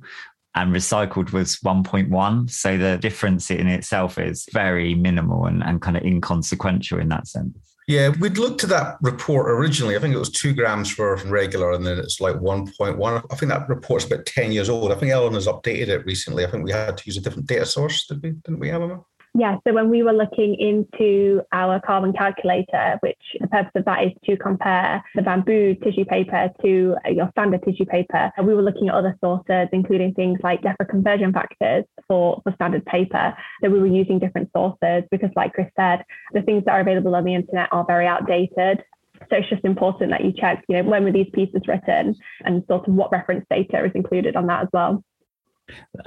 and 0.56 0.74
recycled 0.74 1.31
was 1.31 1.57
1.1 1.57 2.50
so 2.50 2.77
the 2.77 2.98
difference 2.98 3.51
in 3.51 3.68
itself 3.68 4.18
is 4.18 4.48
very 4.51 4.95
minimal 4.95 5.45
and, 5.45 5.63
and 5.63 5.81
kind 5.81 5.98
of 5.98 6.04
inconsequential 6.04 7.00
in 7.00 7.10
that 7.10 7.27
sense. 7.27 7.54
Yeah 7.88 8.10
we'd 8.19 8.38
looked 8.38 8.63
at 8.63 8.69
that 8.69 8.98
report 9.01 9.50
originally. 9.50 9.95
I 9.95 10.00
think 10.00 10.16
it 10.16 10.19
was 10.19 10.31
two 10.31 10.54
grams 10.54 10.89
for 10.89 11.18
regular 11.25 11.74
and 11.74 11.86
then 11.86 11.98
it's 12.00 12.21
like 12.21 12.36
1.1 12.36 13.24
i 13.31 13.36
think 13.36 13.51
that 13.51 13.68
report's 13.68 14.06
about 14.06 14.25
10 14.25 14.51
years 14.51 14.69
old. 14.69 14.92
I 14.92 14.95
think 14.95 15.12
ellen 15.12 15.33
has 15.33 15.48
updated 15.48 15.89
it 15.89 16.06
recently. 16.06 16.45
I 16.45 16.50
think 16.50 16.63
we 16.63 16.72
had 16.72 16.98
to 16.98 17.04
use 17.06 17.18
a 17.18 17.22
different 17.22 17.48
data 17.48 17.65
source 17.65 18.07
did 18.07 18.24
we? 18.24 18.31
Didn't 18.31 18.60
we 18.60 18.72
Emma? 18.72 19.01
Yeah, 19.35 19.57
so 19.65 19.73
when 19.73 19.89
we 19.89 20.01
were 20.01 20.13
looking 20.13 20.55
into 20.55 21.41
our 21.51 21.79
carbon 21.81 22.13
calculator, 22.13 22.97
which 23.01 23.21
the 23.39 23.47
purpose 23.47 23.71
of 23.75 23.85
that 23.85 24.03
is 24.03 24.11
to 24.25 24.35
compare 24.37 25.03
the 25.13 25.21
bamboo 25.21 25.75
tissue 25.75 26.05
paper 26.05 26.49
to 26.63 26.95
uh, 27.05 27.09
your 27.09 27.29
standard 27.31 27.61
tissue 27.63 27.85
paper, 27.85 28.31
we 28.43 28.55
were 28.55 28.63
looking 28.63 28.89
at 28.89 28.95
other 28.95 29.15
sources, 29.23 29.67
including 29.71 30.13
things 30.15 30.39
like 30.41 30.61
DEFRA 30.61 30.89
conversion 30.89 31.31
factors 31.31 31.85
for, 32.07 32.41
for 32.43 32.53
standard 32.55 32.83
paper. 32.85 33.35
So 33.63 33.69
we 33.69 33.79
were 33.79 33.87
using 33.87 34.17
different 34.17 34.49
sources 34.55 35.03
because, 35.11 35.29
like 35.35 35.53
Chris 35.53 35.69
said, 35.77 36.03
the 36.33 36.41
things 36.41 36.65
that 36.65 36.71
are 36.71 36.81
available 36.81 37.15
on 37.15 37.23
the 37.23 37.35
internet 37.35 37.69
are 37.71 37.85
very 37.85 38.07
outdated. 38.07 38.83
So 39.29 39.35
it's 39.35 39.49
just 39.49 39.65
important 39.65 40.11
that 40.11 40.25
you 40.25 40.31
check, 40.31 40.63
you 40.67 40.77
know, 40.77 40.89
when 40.89 41.03
were 41.03 41.11
these 41.11 41.29
pieces 41.33 41.61
written 41.67 42.15
and 42.45 42.63
sort 42.67 42.87
of 42.87 42.95
what 42.95 43.11
reference 43.11 43.45
data 43.49 43.85
is 43.85 43.91
included 43.93 44.35
on 44.35 44.47
that 44.47 44.63
as 44.63 44.69
well 44.73 45.03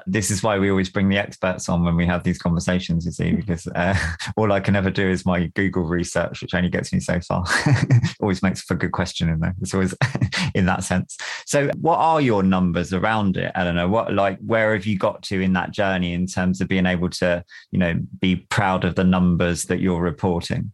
this 0.07 0.31
is 0.31 0.43
why 0.43 0.59
we 0.59 0.71
always 0.71 0.91
bring 0.91 1.09
the 1.09 1.19
experts 1.19 1.69
on 1.69 1.85
when 1.85 1.97
we 1.97 2.07
have 2.07 2.23
these 2.23 2.39
conversations, 2.39 3.05
you 3.05 3.13
see, 3.13 3.33
because 3.33 3.67
uh, 3.69 3.97
all 4.37 4.53
I 4.53 4.61
can 4.61 4.77
ever 4.77 4.91
do 4.91 5.09
is 5.09 5.27
my 5.27 5.47
Google 5.55 5.85
research, 5.85 6.43
which 6.43 6.55
only 6.55 6.69
gets 6.71 6.93
me 6.93 7.01
so 7.01 7.21
far. 7.21 7.45
always 8.21 8.43
makes 8.43 8.63
for 8.63 8.75
a 8.75 8.79
good 8.79 8.93
questioning, 8.93 9.39
though. 9.41 9.53
It's 9.61 9.75
always 9.75 9.95
in 10.55 10.67
that 10.67 10.85
sense. 10.85 11.17
So, 11.47 11.71
what 11.81 11.99
are 11.99 12.21
your 12.21 12.43
numbers 12.43 12.93
around 12.93 13.37
it, 13.37 13.53
Eleanor? 13.55 13.89
What, 13.89 14.13
like, 14.13 14.39
where 14.41 14.75
have 14.75 14.87
you 14.87 14.99
got 14.99 15.23
to 15.25 15.41
in 15.41 15.53
that 15.55 15.73
journey 15.73 16.13
in 16.13 16.27
terms 16.27 16.61
of 16.61 16.69
being 16.69 16.87
able 16.87 17.11
to, 17.11 17.45
you 17.71 17.79
know, 17.79 18.01
be 18.21 18.37
proud 18.37 18.85
of 18.85 18.95
the 18.95 19.05
numbers 19.05 19.65
that 19.65 19.81
you're 19.81 20.01
reporting? 20.01 20.73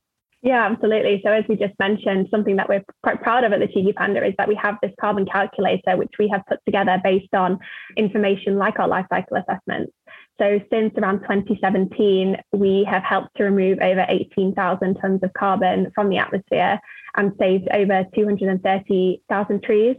Yeah, 0.48 0.64
absolutely. 0.64 1.20
So 1.22 1.30
as 1.30 1.44
we 1.46 1.56
just 1.56 1.78
mentioned, 1.78 2.28
something 2.30 2.56
that 2.56 2.70
we're 2.70 2.82
quite 3.02 3.20
proud 3.20 3.44
of 3.44 3.52
at 3.52 3.60
the 3.60 3.66
Cheeky 3.66 3.92
Panda 3.92 4.26
is 4.26 4.32
that 4.38 4.48
we 4.48 4.54
have 4.54 4.76
this 4.80 4.92
carbon 4.98 5.26
calculator, 5.26 5.98
which 5.98 6.14
we 6.18 6.26
have 6.28 6.40
put 6.48 6.58
together 6.64 6.98
based 7.04 7.34
on 7.34 7.58
information 7.98 8.56
like 8.56 8.78
our 8.78 8.88
life 8.88 9.04
cycle 9.10 9.36
assessments. 9.36 9.92
So 10.40 10.58
since 10.72 10.94
around 10.96 11.20
2017, 11.20 12.38
we 12.54 12.82
have 12.88 13.02
helped 13.02 13.36
to 13.36 13.44
remove 13.44 13.78
over 13.82 14.06
18,000 14.08 14.94
tons 14.94 15.20
of 15.22 15.30
carbon 15.34 15.92
from 15.94 16.08
the 16.08 16.16
atmosphere 16.16 16.80
and 17.18 17.32
saved 17.38 17.68
over 17.74 18.06
230,000 18.14 19.62
trees. 19.62 19.96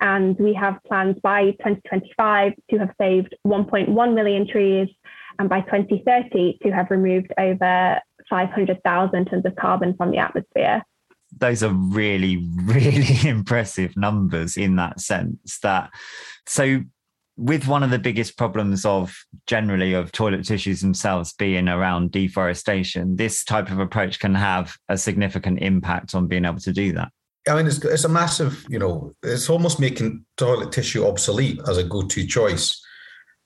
And 0.00 0.36
we 0.40 0.52
have 0.54 0.80
plans 0.84 1.14
by 1.22 1.52
2025 1.62 2.54
to 2.72 2.78
have 2.78 2.90
saved 3.00 3.36
1.1 3.46 4.14
million 4.16 4.48
trees 4.48 4.88
and 5.38 5.48
by 5.48 5.60
2030 5.60 6.58
to 6.62 6.70
have 6.70 6.90
removed 6.90 7.32
over 7.38 8.00
500,000 8.28 9.24
tons 9.26 9.44
of 9.44 9.56
carbon 9.56 9.94
from 9.96 10.10
the 10.10 10.18
atmosphere. 10.18 10.82
Those 11.38 11.62
are 11.62 11.72
really, 11.72 12.46
really 12.64 13.16
impressive 13.28 13.96
numbers 13.96 14.56
in 14.56 14.76
that 14.76 15.00
sense. 15.00 15.58
That 15.60 15.90
so 16.46 16.82
with 17.36 17.66
one 17.66 17.82
of 17.82 17.90
the 17.90 17.98
biggest 17.98 18.36
problems 18.36 18.84
of 18.84 19.16
generally 19.46 19.94
of 19.94 20.12
toilet 20.12 20.44
tissues 20.44 20.80
themselves 20.80 21.32
being 21.32 21.68
around 21.68 22.12
deforestation, 22.12 23.16
this 23.16 23.44
type 23.44 23.70
of 23.70 23.78
approach 23.78 24.20
can 24.20 24.34
have 24.34 24.76
a 24.88 24.98
significant 24.98 25.60
impact 25.60 26.14
on 26.14 26.26
being 26.26 26.44
able 26.44 26.60
to 26.60 26.72
do 26.72 26.92
that. 26.92 27.10
I 27.48 27.56
mean, 27.56 27.66
it's, 27.66 27.84
it's 27.84 28.04
a 28.04 28.08
massive, 28.08 28.64
you 28.68 28.78
know, 28.78 29.12
it's 29.22 29.50
almost 29.50 29.80
making 29.80 30.24
toilet 30.36 30.70
tissue 30.70 31.06
obsolete 31.06 31.60
as 31.66 31.78
a 31.78 31.84
go 31.84 32.02
to 32.02 32.26
choice. 32.26 32.80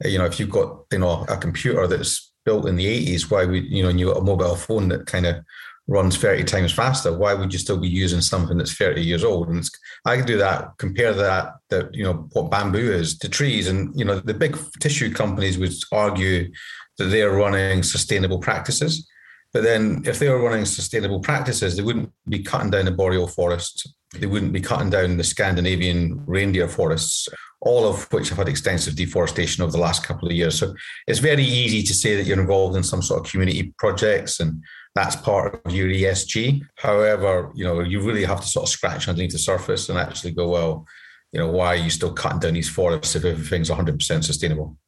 You 0.04 0.18
know, 0.18 0.26
if 0.26 0.38
you've 0.38 0.50
got, 0.50 0.84
you 0.92 0.98
know, 0.98 1.24
a 1.28 1.36
computer 1.38 1.86
that's 1.86 2.30
built 2.46 2.66
in 2.66 2.76
the 2.76 2.86
80s, 2.86 3.30
why 3.30 3.44
would, 3.44 3.66
you 3.66 3.82
know, 3.82 3.90
and 3.90 4.00
you 4.00 4.06
got 4.06 4.22
a 4.22 4.24
mobile 4.24 4.56
phone 4.56 4.88
that 4.88 5.04
kind 5.04 5.26
of 5.26 5.44
runs 5.88 6.16
30 6.16 6.44
times 6.44 6.72
faster, 6.72 7.16
why 7.16 7.34
would 7.34 7.52
you 7.52 7.58
still 7.58 7.76
be 7.76 7.88
using 7.88 8.20
something 8.20 8.56
that's 8.56 8.74
30 8.74 9.02
years 9.02 9.22
old? 9.22 9.48
And 9.48 9.68
I 10.04 10.16
can 10.16 10.26
do 10.26 10.38
that, 10.38 10.70
compare 10.78 11.12
that, 11.12 11.54
that, 11.68 11.94
you 11.94 12.02
know, 12.02 12.28
what 12.32 12.50
bamboo 12.50 12.92
is 12.92 13.18
to 13.18 13.28
trees. 13.28 13.68
And, 13.68 13.94
you 13.98 14.04
know, 14.04 14.18
the 14.18 14.34
big 14.34 14.58
tissue 14.80 15.12
companies 15.12 15.58
would 15.58 15.74
argue 15.92 16.50
that 16.98 17.04
they're 17.04 17.30
running 17.30 17.82
sustainable 17.82 18.38
practices. 18.38 19.06
But 19.52 19.62
then 19.62 20.02
if 20.06 20.18
they 20.18 20.28
were 20.28 20.42
running 20.42 20.64
sustainable 20.64 21.20
practices, 21.20 21.76
they 21.76 21.82
wouldn't 21.82 22.12
be 22.28 22.42
cutting 22.42 22.70
down 22.70 22.86
the 22.86 22.90
boreal 22.90 23.28
forest 23.28 23.88
they 24.20 24.26
wouldn't 24.26 24.52
be 24.52 24.60
cutting 24.60 24.90
down 24.90 25.16
the 25.16 25.24
Scandinavian 25.24 26.22
reindeer 26.26 26.68
forests, 26.68 27.28
all 27.60 27.86
of 27.86 28.10
which 28.12 28.28
have 28.28 28.38
had 28.38 28.48
extensive 28.48 28.96
deforestation 28.96 29.62
over 29.62 29.72
the 29.72 29.78
last 29.78 30.04
couple 30.04 30.28
of 30.28 30.34
years. 30.34 30.58
So 30.58 30.74
it's 31.06 31.18
very 31.18 31.44
easy 31.44 31.82
to 31.82 31.94
say 31.94 32.16
that 32.16 32.24
you're 32.24 32.40
involved 32.40 32.76
in 32.76 32.82
some 32.82 33.02
sort 33.02 33.24
of 33.24 33.30
community 33.30 33.74
projects 33.78 34.40
and 34.40 34.62
that's 34.94 35.16
part 35.16 35.60
of 35.64 35.74
your 35.74 35.88
ESG. 35.88 36.62
However, 36.76 37.52
you 37.54 37.64
know, 37.64 37.80
you 37.80 38.00
really 38.00 38.24
have 38.24 38.40
to 38.40 38.46
sort 38.46 38.64
of 38.64 38.70
scratch 38.70 39.08
underneath 39.08 39.32
the 39.32 39.38
surface 39.38 39.88
and 39.88 39.98
actually 39.98 40.32
go, 40.32 40.48
well, 40.48 40.86
you 41.32 41.38
know, 41.38 41.50
why 41.50 41.68
are 41.68 41.76
you 41.76 41.90
still 41.90 42.12
cutting 42.12 42.40
down 42.40 42.54
these 42.54 42.68
forests 42.68 43.14
if 43.14 43.24
everything's 43.24 43.68
100% 43.68 44.24
sustainable? 44.24 44.78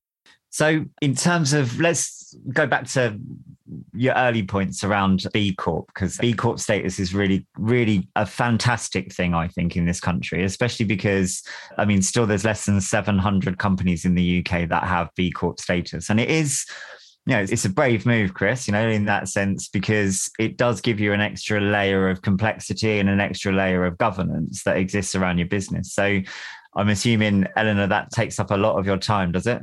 So, 0.50 0.87
in 1.02 1.14
terms 1.14 1.52
of, 1.52 1.78
let's 1.78 2.17
go 2.52 2.66
back 2.66 2.87
to 2.88 3.18
your 3.92 4.14
early 4.14 4.42
points 4.42 4.82
around 4.82 5.26
B 5.32 5.54
Corp, 5.54 5.87
because 5.88 6.16
B 6.18 6.32
Corp 6.32 6.58
status 6.58 6.99
is 6.99 7.14
really, 7.14 7.47
really 7.56 8.08
a 8.16 8.25
fantastic 8.25 9.12
thing, 9.12 9.35
I 9.35 9.49
think, 9.49 9.76
in 9.76 9.87
this 9.87 10.00
country, 10.00 10.44
especially 10.44 10.87
because, 10.87 11.42
I 11.76 11.85
mean, 11.85 12.02
still 12.02 12.26
there's 12.26 12.44
less 12.44 12.66
than 12.66 12.80
700 12.80 13.58
companies 13.58 14.04
in 14.04 14.14
the 14.14 14.38
UK 14.38 14.68
that 14.68 14.85
have 14.85 15.11
B 15.16 15.30
Corp 15.30 15.61
status. 15.61 16.11
And 16.11 16.18
it 16.18 16.30
is, 16.30 16.64
you 17.26 17.35
know, 17.35 17.42
it's 17.42 17.64
a 17.64 17.70
brave 17.70 18.06
move, 18.06 18.35
Chris, 18.35 18.66
you 18.66 18.73
know, 18.73 18.88
in 18.88 19.04
that 19.04 19.28
sense, 19.28 19.68
because 19.68 20.30
it 20.38 20.56
does 20.56 20.80
give 20.80 20.99
you 20.99 21.12
an 21.12 21.20
extra 21.20 21.61
layer 21.61 22.08
of 22.08 22.23
complexity 22.23 22.99
and 22.99 23.08
an 23.08 23.20
extra 23.20 23.52
layer 23.52 23.85
of 23.85 23.99
governance 23.99 24.62
that 24.64 24.76
exists 24.76 25.14
around 25.14 25.38
your 25.38 25.49
business. 25.49 25.92
So, 25.92 26.20
I'm 26.76 26.90
assuming, 26.90 27.47
Eleanor, 27.56 27.87
that 27.88 28.11
takes 28.12 28.38
up 28.38 28.50
a 28.50 28.56
lot 28.56 28.78
of 28.78 28.87
your 28.87 28.99
time, 28.99 29.32
does 29.32 29.47
it? 29.47 29.61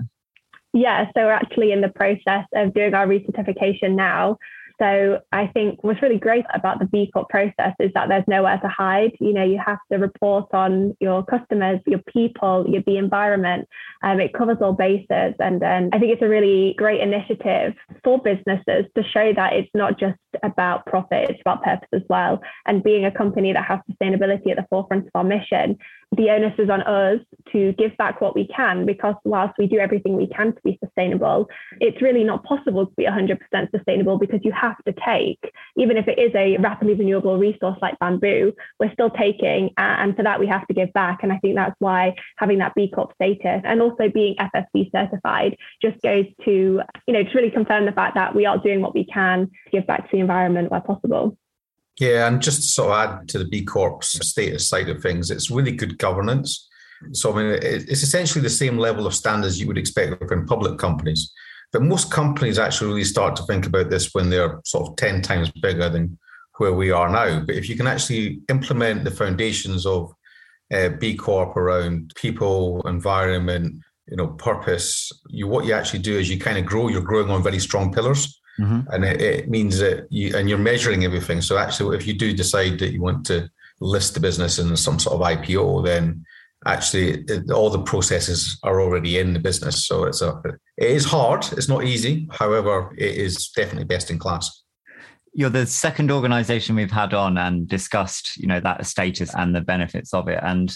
Yeah, 0.75 1.05
so 1.15 1.23
we're 1.23 1.31
actually 1.31 1.71
in 1.71 1.79
the 1.79 1.87
process 1.87 2.45
of 2.53 2.73
doing 2.73 2.93
our 2.93 3.07
recertification 3.07 3.95
now. 3.95 4.37
So 4.77 5.21
I 5.31 5.47
think 5.47 5.81
what's 5.85 6.01
really 6.01 6.19
great 6.19 6.43
about 6.53 6.79
the 6.79 6.85
B 6.85 7.09
Corp 7.13 7.29
process 7.29 7.73
is 7.79 7.91
that 7.93 8.09
there's 8.09 8.25
nowhere 8.27 8.59
to 8.59 8.67
hide. 8.67 9.13
You 9.21 9.31
know, 9.31 9.45
you 9.45 9.57
have 9.65 9.77
to 9.89 9.97
report 9.97 10.53
on 10.53 10.97
your 10.99 11.23
customers, 11.23 11.79
your 11.87 12.01
people, 12.13 12.65
your 12.67 12.83
the 12.85 12.97
environment. 12.97 13.69
Um, 14.03 14.19
it 14.19 14.33
covers 14.33 14.57
all 14.59 14.73
bases, 14.73 15.33
and 15.39 15.61
then 15.61 15.91
I 15.93 15.99
think 15.99 16.11
it's 16.11 16.21
a 16.21 16.27
really 16.27 16.75
great 16.77 16.99
initiative 16.99 17.73
for 18.03 18.21
businesses 18.21 18.85
to 18.97 19.03
show 19.13 19.31
that 19.33 19.53
it's 19.53 19.71
not 19.73 19.97
just 19.97 20.17
about 20.43 20.85
profit; 20.85 21.29
it's 21.29 21.41
about 21.41 21.63
purpose 21.63 21.89
as 21.93 22.01
well. 22.09 22.41
And 22.65 22.83
being 22.83 23.05
a 23.05 23.11
company 23.11 23.53
that 23.53 23.65
has 23.65 23.79
sustainability 23.89 24.51
at 24.51 24.57
the 24.57 24.65
forefront 24.69 25.07
of 25.07 25.11
our 25.15 25.23
mission, 25.23 25.77
the 26.17 26.29
onus 26.29 26.53
is 26.57 26.69
on 26.69 26.81
us 26.83 27.19
to 27.51 27.73
give 27.73 27.95
back 27.97 28.21
what 28.21 28.35
we 28.35 28.47
can 28.47 28.85
because 28.85 29.15
whilst 29.23 29.55
we 29.57 29.67
do 29.67 29.77
everything 29.77 30.15
we 30.15 30.27
can 30.27 30.53
to 30.53 30.61
be 30.63 30.77
sustainable, 30.83 31.47
it's 31.79 32.01
really 32.01 32.23
not 32.23 32.43
possible 32.43 32.85
to 32.85 32.93
be 32.95 33.05
100% 33.05 33.37
sustainable 33.71 34.17
because 34.17 34.39
you 34.43 34.51
have 34.51 34.77
to 34.85 34.93
take, 35.05 35.39
even 35.77 35.97
if 35.97 36.07
it 36.07 36.17
is 36.19 36.31
a 36.35 36.57
rapidly 36.57 36.93
renewable 36.93 37.37
resource 37.37 37.77
like 37.81 37.97
bamboo, 37.99 38.53
we're 38.79 38.93
still 38.93 39.09
taking. 39.09 39.71
And 39.77 40.15
for 40.15 40.23
that, 40.23 40.39
we 40.39 40.47
have 40.47 40.67
to 40.67 40.73
give 40.73 40.91
back. 40.93 41.19
And 41.23 41.31
I 41.31 41.37
think 41.37 41.55
that's 41.55 41.75
why 41.79 42.15
having 42.37 42.59
that 42.59 42.73
B 42.75 42.89
Corp 42.93 43.13
status 43.15 43.61
and 43.63 43.81
also 43.81 44.09
being 44.09 44.35
FSC 44.35 44.91
certified 44.91 45.57
just 45.81 46.01
goes 46.01 46.25
to, 46.45 46.81
you 47.07 47.13
know, 47.13 47.23
to 47.23 47.29
really 47.33 47.51
confirm 47.51 47.85
the 47.85 47.91
fact 47.91 48.15
that 48.15 48.35
we 48.35 48.45
are 48.45 48.57
doing 48.57 48.81
what 48.81 48.93
we 48.93 49.05
can 49.05 49.47
to 49.65 49.71
give 49.71 49.87
back 49.87 50.03
to 50.03 50.09
the 50.11 50.19
environment 50.25 50.71
where 50.71 50.81
possible. 50.81 51.37
Yeah, 51.99 52.27
and 52.27 52.41
just 52.41 52.61
to 52.61 52.67
sort 52.67 52.91
of 52.91 52.97
add 52.97 53.29
to 53.29 53.37
the 53.39 53.45
B 53.45 53.63
Corp 53.63 54.03
status 54.03 54.67
side 54.67 54.89
of 54.89 55.01
things, 55.01 55.31
it's 55.31 55.51
really 55.51 55.71
good 55.71 55.97
governance. 55.97 56.67
So, 57.13 57.33
I 57.33 57.35
mean, 57.37 57.59
it's 57.61 58.03
essentially 58.03 58.41
the 58.41 58.49
same 58.49 58.77
level 58.77 59.05
of 59.05 59.13
standards 59.13 59.59
you 59.59 59.67
would 59.67 59.77
expect 59.77 60.19
within 60.19 60.45
public 60.45 60.77
companies. 60.77 61.31
But 61.71 61.83
most 61.83 62.11
companies 62.11 62.59
actually 62.59 62.89
really 62.89 63.03
start 63.03 63.35
to 63.37 63.43
think 63.43 63.65
about 63.65 63.89
this 63.89 64.13
when 64.13 64.29
they're 64.29 64.59
sort 64.65 64.89
of 64.89 64.95
10 64.95 65.21
times 65.21 65.51
bigger 65.61 65.89
than 65.89 66.17
where 66.57 66.73
we 66.73 66.91
are 66.91 67.09
now. 67.09 67.43
But 67.45 67.55
if 67.55 67.69
you 67.69 67.75
can 67.75 67.87
actually 67.87 68.39
implement 68.49 69.03
the 69.03 69.11
foundations 69.11 69.85
of 69.85 70.13
uh, 70.73 70.89
B 70.89 71.15
Corp 71.15 71.55
around 71.57 72.13
people, 72.15 72.81
environment, 72.87 73.75
you 74.09 74.17
know, 74.17 74.27
purpose, 74.27 75.11
you 75.29 75.47
what 75.47 75.65
you 75.65 75.73
actually 75.73 75.99
do 75.99 76.17
is 76.17 76.29
you 76.29 76.39
kind 76.39 76.57
of 76.57 76.65
grow, 76.65 76.87
you're 76.87 77.01
growing 77.01 77.29
on 77.29 77.43
very 77.43 77.59
strong 77.59 77.91
pillars. 77.91 78.39
Mm-hmm. 78.59 78.89
And 78.91 79.05
it, 79.05 79.21
it, 79.21 79.49
means 79.49 79.79
that 79.79 80.07
you 80.09 80.35
and 80.35 80.47
you're 80.47 80.57
measuring 80.57 81.03
everything. 81.03 81.41
So 81.41 81.57
actually, 81.57 81.97
if 81.97 82.07
you 82.07 82.13
do 82.13 82.33
decide 82.33 82.79
that 82.79 82.93
you 82.93 83.01
want 83.01 83.25
to 83.27 83.49
list 83.81 84.13
the 84.13 84.19
business 84.19 84.59
in 84.59 84.75
some 84.77 84.97
sort 84.97 85.19
of 85.19 85.27
IPO, 85.27 85.85
then 85.85 86.25
actually 86.65 87.23
it, 87.27 87.51
all 87.51 87.69
the 87.69 87.81
processes 87.81 88.57
are 88.63 88.81
already 88.81 89.19
in 89.19 89.33
the 89.33 89.39
business. 89.39 89.85
So 89.85 90.05
it's 90.05 90.21
a 90.21 90.41
it 90.77 90.89
is 90.89 91.05
hard. 91.05 91.45
It's 91.53 91.67
not 91.67 91.83
easy. 91.83 92.27
However, 92.31 92.93
it 92.97 93.15
is 93.15 93.49
definitely 93.49 93.85
best 93.85 94.09
in 94.09 94.19
class. 94.19 94.63
You're 95.33 95.49
the 95.49 95.65
second 95.65 96.11
organization 96.11 96.77
we've 96.77 96.91
had 96.91 97.13
on 97.13 97.37
and 97.37 97.67
discussed, 97.67 98.37
you 98.37 98.47
know, 98.47 98.61
that 98.61 98.85
status 98.85 99.35
and 99.35 99.53
the 99.53 99.59
benefits 99.59 100.13
of 100.13 100.29
it. 100.29 100.39
And 100.41 100.75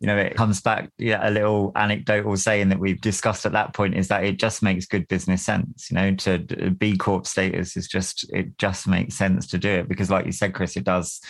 you 0.00 0.06
know, 0.06 0.16
it 0.16 0.34
comes 0.34 0.62
back, 0.62 0.90
yeah, 0.96 1.20
a 1.22 1.30
little 1.30 1.72
anecdotal 1.76 2.34
saying 2.36 2.70
that 2.70 2.78
we've 2.78 3.00
discussed 3.02 3.44
at 3.44 3.52
that 3.52 3.74
point 3.74 3.94
is 3.94 4.08
that 4.08 4.24
it 4.24 4.38
just 4.38 4.62
makes 4.62 4.86
good 4.86 5.06
business 5.08 5.44
sense, 5.44 5.90
you 5.90 5.94
know, 5.94 6.14
to 6.14 6.38
B 6.70 6.96
Corp 6.96 7.26
status 7.26 7.76
is 7.76 7.86
just, 7.86 8.30
it 8.32 8.56
just 8.56 8.88
makes 8.88 9.14
sense 9.14 9.46
to 9.48 9.58
do 9.58 9.68
it 9.68 9.88
because, 9.88 10.10
like 10.10 10.24
you 10.24 10.32
said, 10.32 10.54
Chris, 10.54 10.76
it 10.76 10.84
does 10.84 11.20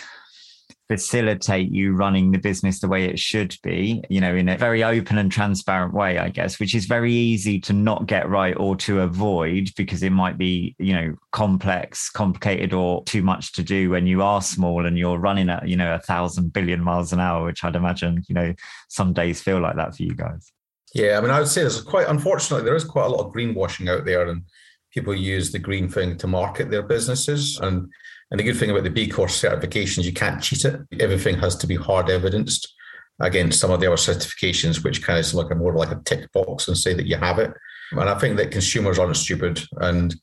facilitate 0.87 1.71
you 1.71 1.93
running 1.93 2.31
the 2.31 2.37
business 2.37 2.79
the 2.79 2.87
way 2.87 3.05
it 3.05 3.19
should 3.19 3.55
be, 3.63 4.03
you 4.09 4.19
know, 4.19 4.35
in 4.35 4.49
a 4.49 4.57
very 4.57 4.83
open 4.83 5.17
and 5.17 5.31
transparent 5.31 5.93
way, 5.93 6.17
I 6.17 6.29
guess, 6.29 6.59
which 6.59 6.75
is 6.75 6.85
very 6.85 7.13
easy 7.13 7.59
to 7.61 7.73
not 7.73 8.07
get 8.07 8.29
right 8.29 8.55
or 8.57 8.75
to 8.77 9.01
avoid 9.01 9.69
because 9.77 10.03
it 10.03 10.11
might 10.11 10.37
be, 10.37 10.75
you 10.79 10.93
know, 10.93 11.15
complex, 11.31 12.09
complicated, 12.09 12.73
or 12.73 13.03
too 13.05 13.21
much 13.21 13.53
to 13.53 13.63
do 13.63 13.89
when 13.89 14.07
you 14.07 14.21
are 14.21 14.41
small 14.41 14.85
and 14.85 14.97
you're 14.97 15.19
running 15.19 15.49
at, 15.49 15.67
you 15.67 15.77
know, 15.77 15.93
a 15.95 15.99
thousand 15.99 16.53
billion 16.53 16.83
miles 16.83 17.13
an 17.13 17.19
hour, 17.19 17.45
which 17.45 17.63
I'd 17.63 17.75
imagine, 17.75 18.23
you 18.27 18.35
know, 18.35 18.53
some 18.89 19.13
days 19.13 19.41
feel 19.41 19.59
like 19.59 19.75
that 19.75 19.95
for 19.95 20.03
you 20.03 20.15
guys. 20.15 20.51
Yeah, 20.93 21.17
I 21.17 21.21
mean, 21.21 21.31
I 21.31 21.39
would 21.39 21.47
say 21.47 21.61
there's 21.61 21.81
quite, 21.81 22.07
unfortunately, 22.07 22.65
there 22.65 22.75
is 22.75 22.83
quite 22.83 23.05
a 23.05 23.09
lot 23.09 23.25
of 23.25 23.33
greenwashing 23.33 23.89
out 23.89 24.03
there, 24.05 24.27
and 24.27 24.43
people 24.91 25.15
use 25.15 25.51
the 25.51 25.59
green 25.59 25.87
thing 25.89 26.17
to 26.17 26.27
market 26.27 26.69
their 26.69 26.83
businesses. 26.83 27.57
And 27.59 27.89
and 28.31 28.39
the 28.39 28.43
good 28.43 28.57
thing 28.57 28.71
about 28.71 28.83
the 28.83 28.89
B 28.89 29.07
Corp 29.07 29.29
certifications, 29.29 30.05
you 30.05 30.13
can't 30.13 30.41
cheat 30.41 30.63
it. 30.63 30.79
Everything 30.99 31.37
has 31.39 31.55
to 31.57 31.67
be 31.67 31.75
hard 31.75 32.09
evidenced 32.09 32.73
against 33.19 33.59
some 33.59 33.71
of 33.71 33.81
the 33.81 33.87
other 33.87 33.97
certifications, 33.97 34.83
which 34.83 35.03
kind 35.03 35.19
of 35.19 35.33
look 35.33 35.55
more 35.55 35.75
like 35.75 35.91
a 35.91 36.01
tick 36.05 36.31
box 36.31 36.67
and 36.67 36.77
say 36.77 36.93
that 36.93 37.05
you 37.05 37.17
have 37.17 37.39
it. 37.39 37.53
And 37.91 38.09
I 38.09 38.17
think 38.17 38.37
that 38.37 38.51
consumers 38.51 38.97
aren't 38.97 39.17
stupid. 39.17 39.61
And, 39.81 40.13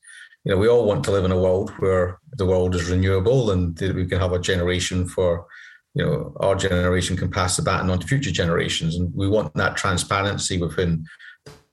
you 0.43 0.51
know, 0.51 0.57
we 0.57 0.67
all 0.67 0.85
want 0.85 1.03
to 1.05 1.11
live 1.11 1.23
in 1.23 1.31
a 1.31 1.39
world 1.39 1.69
where 1.77 2.19
the 2.35 2.47
world 2.47 2.73
is 2.75 2.89
renewable 2.89 3.51
and 3.51 3.79
we 3.79 4.07
can 4.07 4.19
have 4.19 4.33
a 4.33 4.39
generation 4.39 5.07
for, 5.07 5.45
you 5.93 6.03
know, 6.03 6.33
our 6.39 6.55
generation 6.55 7.15
can 7.15 7.29
pass 7.29 7.55
the 7.57 7.61
baton 7.61 7.91
on 7.91 7.99
to 7.99 8.07
future 8.07 8.31
generations. 8.31 8.95
And 8.95 9.13
we 9.13 9.27
want 9.27 9.53
that 9.53 9.77
transparency 9.77 10.57
within 10.57 11.05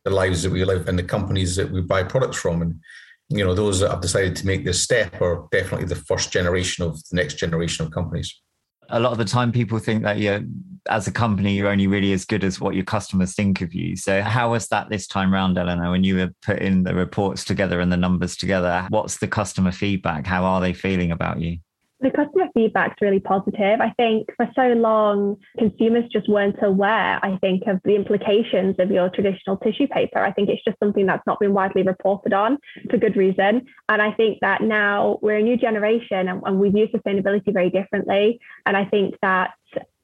the 0.05 0.11
lives 0.11 0.43
that 0.43 0.52
we 0.52 0.64
live 0.64 0.87
and 0.87 0.99
the 0.99 1.02
companies 1.02 1.57
that 1.57 1.71
we 1.71 1.81
buy 1.81 2.02
products 2.02 2.37
from. 2.37 2.61
And 2.61 2.81
you 3.28 3.45
know, 3.45 3.54
those 3.54 3.80
that 3.80 3.90
have 3.90 4.00
decided 4.00 4.37
to 4.37 4.47
make 4.47 4.64
this 4.64 4.83
step 4.83 5.21
are 5.21 5.49
definitely 5.50 5.87
the 5.87 5.97
first 5.97 6.33
generation 6.33 6.85
of 6.85 6.95
the 7.11 7.16
next 7.16 7.35
generation 7.35 7.85
of 7.85 7.92
companies. 7.92 8.40
A 8.88 9.00
lot 9.00 9.11
of 9.11 9.18
the 9.18 9.25
time, 9.25 9.50
people 9.50 9.80
think 9.80 10.04
that 10.04 10.18
you, 10.18 10.47
as 10.88 11.09
a 11.09 11.12
company, 11.12 11.56
you're 11.56 11.68
only 11.68 11.88
really 11.88 12.12
as 12.12 12.25
good 12.25 12.45
as 12.45 12.61
what 12.61 12.76
your 12.76 12.85
customers 12.85 13.35
think 13.35 13.61
of 13.61 13.75
you. 13.75 13.97
So, 13.97 14.23
how 14.23 14.52
was 14.52 14.68
that 14.68 14.88
this 14.88 15.09
time 15.09 15.35
round, 15.35 15.59
Eleanor, 15.59 15.90
when 15.90 16.04
you 16.04 16.16
were 16.16 16.30
putting 16.42 16.85
the 16.85 16.95
reports 16.95 17.45
together 17.45 17.80
and 17.80 17.90
the 17.90 17.97
numbers 17.97 18.37
together? 18.37 18.87
What's 18.90 19.18
the 19.18 19.26
customer 19.26 19.73
feedback? 19.73 20.25
How 20.25 20.45
are 20.45 20.61
they 20.61 20.73
feeling 20.73 21.11
about 21.11 21.40
you? 21.40 21.59
The 22.06 22.12
customer 22.12 22.44
feedback's 22.54 23.02
really 23.02 23.18
positive. 23.18 23.80
I 23.80 23.92
think 23.96 24.28
for 24.36 24.48
so 24.54 24.68
long, 24.75 25.38
consumers 25.58 26.04
just 26.12 26.28
weren't 26.28 26.62
aware, 26.62 27.18
I 27.20 27.36
think, 27.40 27.64
of 27.66 27.80
the 27.84 27.96
implications 27.96 28.76
of 28.78 28.92
your 28.92 29.08
traditional 29.08 29.56
tissue 29.56 29.88
paper. 29.88 30.20
I 30.20 30.30
think 30.30 30.48
it's 30.48 30.62
just 30.62 30.78
something 30.78 31.04
that's 31.06 31.26
not 31.26 31.40
been 31.40 31.52
widely 31.52 31.82
reported 31.82 32.32
on 32.32 32.58
for 32.88 32.96
good 32.96 33.16
reason. 33.16 33.66
And 33.88 34.00
I 34.00 34.12
think 34.12 34.38
that 34.40 34.62
now 34.62 35.18
we're 35.20 35.38
a 35.38 35.42
new 35.42 35.56
generation 35.56 36.28
and, 36.28 36.42
and 36.46 36.60
we 36.60 36.70
view 36.70 36.86
sustainability 36.94 37.52
very 37.52 37.70
differently. 37.70 38.38
And 38.66 38.76
I 38.76 38.84
think 38.84 39.16
that 39.22 39.54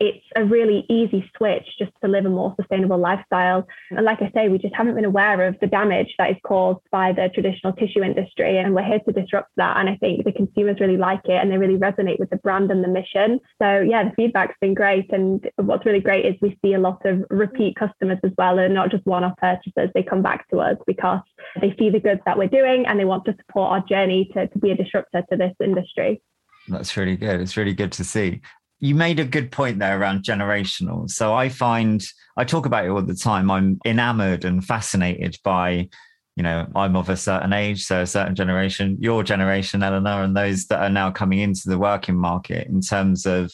it's 0.03 0.27
a 0.35 0.45
really 0.45 0.85
easy 0.89 1.31
switch 1.37 1.65
just 1.79 1.93
to 2.03 2.11
live 2.11 2.27
a 2.27 2.29
more 2.29 2.53
sustainable 2.59 2.99
lifestyle. 2.99 3.65
And 3.93 4.05
like 4.05 4.21
I 4.21 4.33
say, 4.35 4.49
we 4.49 4.59
just 4.59 4.75
haven't 4.75 4.97
been 4.97 5.05
aware 5.05 5.47
of 5.47 5.55
the 5.61 5.69
damage 5.69 6.13
that 6.19 6.33
is 6.33 6.37
caused 6.45 6.81
by 6.91 7.13
the 7.13 7.31
traditional 7.33 7.73
tissue 7.75 8.03
industry. 8.03 8.59
And 8.59 8.75
we're 8.75 8.83
here 8.83 8.99
to 8.99 9.13
disrupt 9.13 9.51
that. 9.59 9.77
And 9.77 9.89
I 9.89 9.95
think 9.97 10.25
the 10.25 10.33
consumers 10.33 10.81
really 10.81 10.97
like 10.97 11.21
it 11.27 11.41
and 11.41 11.53
they 11.53 11.57
really 11.57 11.79
resonate 11.79 12.19
with 12.19 12.31
the 12.31 12.37
brand 12.39 12.73
and 12.73 12.83
the 12.83 12.89
mission. 12.89 13.39
So, 13.63 13.79
yeah, 13.81 14.03
the 14.03 14.13
feedback's 14.17 14.57
been 14.61 14.75
great. 14.75 15.13
And 15.13 15.49
what's 15.55 15.87
really 15.87 16.01
great 16.01 16.27
is 16.27 16.35
we 16.43 16.59
see 16.65 16.75
a 16.75 16.81
lot 16.81 17.07
of 17.07 17.23
repeat 17.31 17.77
customers 17.77 18.19
as 18.25 18.33
well, 18.37 18.59
and 18.59 18.75
not 18.75 18.91
just 18.91 19.07
one 19.07 19.23
off 19.23 19.37
purchasers. 19.37 19.91
They 19.95 20.03
come 20.03 20.23
back 20.23 20.49
to 20.49 20.59
us 20.59 20.79
because 20.85 21.21
they 21.61 21.77
see 21.79 21.91
the 21.91 22.01
goods 22.01 22.23
that 22.27 22.37
we're 22.37 22.49
doing 22.49 22.87
and 22.87 22.99
they 22.99 23.05
want 23.05 23.25
to 23.27 23.37
support 23.47 23.71
our 23.71 23.87
journey 23.87 24.29
to, 24.35 24.49
to 24.49 24.59
be 24.59 24.73
a 24.73 24.77
disruptor 24.77 25.23
to 25.31 25.37
this 25.37 25.55
industry. 25.63 26.21
That's 26.67 26.97
really 26.97 27.17
good. 27.17 27.41
It's 27.41 27.57
really 27.57 27.75
good 27.75 27.93
to 27.93 28.05
see 28.05 28.41
you 28.83 28.97
made 28.97 29.21
a 29.21 29.25
good 29.25 29.53
point 29.53 29.79
there 29.79 29.99
around 29.99 30.25
generational. 30.25 31.09
So 31.09 31.35
I 31.35 31.49
find 31.49 32.05
I 32.37 32.45
talk 32.45 32.67
about 32.67 32.85
it 32.85 32.89
all 32.89 33.01
the 33.01 33.15
time. 33.15 33.49
I'm 33.49 33.79
enamored 33.87 34.45
and 34.45 34.65
fascinated 34.65 35.39
by, 35.45 35.89
you 36.35 36.43
know, 36.43 36.67
I'm 36.75 36.97
of 36.97 37.09
a 37.09 37.17
certain 37.17 37.53
age, 37.53 37.85
so 37.85 38.01
a 38.01 38.07
certain 38.07 38.35
generation, 38.35 38.97
your 38.99 39.23
generation, 39.23 39.85
Eleanor, 39.85 40.25
and 40.25 40.37
those 40.37 40.67
that 40.67 40.81
are 40.81 40.91
now 40.91 41.13
coming 41.13 41.39
into 41.39 41.69
the 41.69 41.79
working 41.79 42.17
market 42.17 42.67
in 42.67 42.81
terms 42.81 43.25
of 43.25 43.53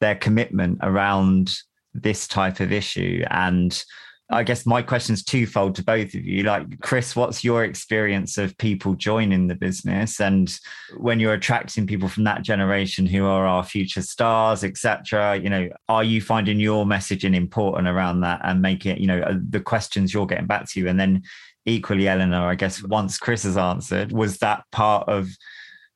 their 0.00 0.14
commitment 0.14 0.78
around 0.82 1.54
this 1.92 2.26
type 2.26 2.60
of 2.60 2.72
issue 2.72 3.22
and 3.28 3.84
I 4.30 4.44
guess 4.44 4.64
my 4.64 4.80
question 4.80 5.12
is 5.12 5.22
twofold 5.22 5.74
to 5.74 5.84
both 5.84 6.14
of 6.14 6.24
you. 6.24 6.42
Like, 6.44 6.80
Chris, 6.80 7.14
what's 7.14 7.44
your 7.44 7.64
experience 7.64 8.38
of 8.38 8.56
people 8.56 8.94
joining 8.94 9.46
the 9.46 9.54
business, 9.54 10.20
and 10.20 10.58
when 10.96 11.20
you're 11.20 11.34
attracting 11.34 11.86
people 11.86 12.08
from 12.08 12.24
that 12.24 12.42
generation 12.42 13.04
who 13.04 13.26
are 13.26 13.46
our 13.46 13.62
future 13.62 14.00
stars, 14.00 14.64
etc. 14.64 15.36
You 15.36 15.50
know, 15.50 15.68
are 15.88 16.04
you 16.04 16.20
finding 16.20 16.60
your 16.60 16.86
messaging 16.86 17.34
important 17.34 17.88
around 17.88 18.20
that 18.20 18.40
and 18.44 18.62
making 18.62 18.92
it, 18.92 18.98
you 18.98 19.06
know, 19.06 19.20
uh, 19.20 19.34
the 19.50 19.60
questions 19.60 20.14
you're 20.14 20.26
getting 20.26 20.46
back 20.46 20.68
to 20.70 20.80
you, 20.80 20.88
and 20.88 20.98
then 20.98 21.22
equally, 21.66 22.08
Eleanor, 22.08 22.48
I 22.48 22.54
guess 22.54 22.82
once 22.82 23.18
Chris 23.18 23.42
has 23.42 23.56
answered, 23.56 24.12
was 24.12 24.38
that 24.38 24.64
part 24.72 25.08
of 25.08 25.28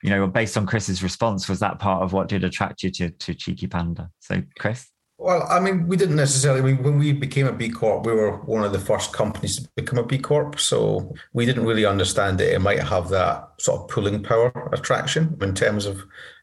you 0.02 0.11
know, 0.11 0.26
based 0.26 0.56
on 0.56 0.66
Chris's 0.66 1.02
response, 1.02 1.49
was 1.49 1.61
that 1.61 1.78
part 1.78 2.02
of 2.02 2.12
what 2.12 2.28
did 2.28 2.45
attract 2.45 2.83
you 2.83 2.90
to, 2.90 3.11
to 3.11 3.35
Cheeky 3.35 3.66
Panda? 3.66 4.11
So, 4.21 4.42
Chris? 4.59 4.88
Well, 5.18 5.46
I 5.49 5.61
mean, 5.61 5.87
we 5.87 5.96
didn't 5.96 6.16
necessarily. 6.16 6.61
Mean, 6.61 6.82
when 6.82 6.99
we 6.99 7.12
became 7.12 7.46
a 7.46 7.52
B 7.52 7.70
Corp, 7.70 8.04
we 8.04 8.12
were 8.12 8.37
one 8.44 8.64
of 8.64 8.73
the 8.73 8.78
first 8.78 9.14
companies 9.14 9.56
to 9.62 9.68
become 9.75 9.99
a 9.99 10.04
B 10.04 10.18
Corp. 10.18 10.61
So 10.61 11.14
we 11.32 11.46
didn't 11.46 11.64
really 11.64 11.87
understand 11.87 12.38
that 12.38 12.54
it 12.54 12.61
might 12.61 12.82
have 12.82 13.08
that 13.08 13.49
sort 13.58 13.80
of 13.80 13.88
pulling 13.88 14.23
power 14.23 14.52
attraction 14.73 15.38
in 15.40 15.54
terms 15.54 15.87
of 15.87 16.02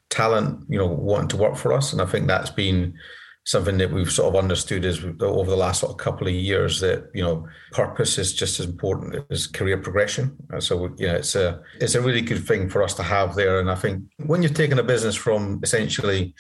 talent, 0.10 0.66
you 0.70 0.78
know, 0.78 0.88
wanting 0.88 1.28
to 1.30 1.38
work 1.38 1.56
for 1.56 1.72
us. 1.72 1.94
And 1.94 2.02
I 2.02 2.06
think 2.06 2.28
that's 2.28 2.50
been 2.50 2.96
something 3.46 3.78
that 3.78 3.92
we've 3.92 4.12
sort 4.12 4.34
of 4.34 4.42
understood 4.42 4.86
as 4.86 5.04
over 5.22 5.52
the 5.52 5.58
last 5.58 5.82
sort 5.82 5.92
of 5.92 5.98
couple 5.98 6.28
of 6.28 6.34
years 6.34 6.80
that 6.80 7.10
you 7.14 7.22
know 7.22 7.46
purpose 7.74 8.18
is 8.18 8.34
just 8.34 8.60
as 8.60 8.66
important 8.66 9.24
as 9.30 9.48
career 9.48 9.78
progression. 9.78 10.36
And 10.50 10.64
so 10.64 10.94
you 10.98 11.08
know, 11.08 11.16
it's 11.16 11.36
a 11.36 11.62
it's 11.80 11.96
a 11.96 12.02
really 12.02 12.22
good 12.22 12.44
thing 12.44 12.70
for 12.70 12.82
us 12.82 12.96
to 12.96 13.04
have 13.04 13.36
there. 13.36 13.60
And 13.60 13.70
I 13.70 13.76
think 13.76 14.04
when 14.26 14.42
you're 14.42 14.52
taking 14.52 14.80
a 14.80 14.84
business 14.84 15.16
from 15.16 15.60
essentially 15.62 16.34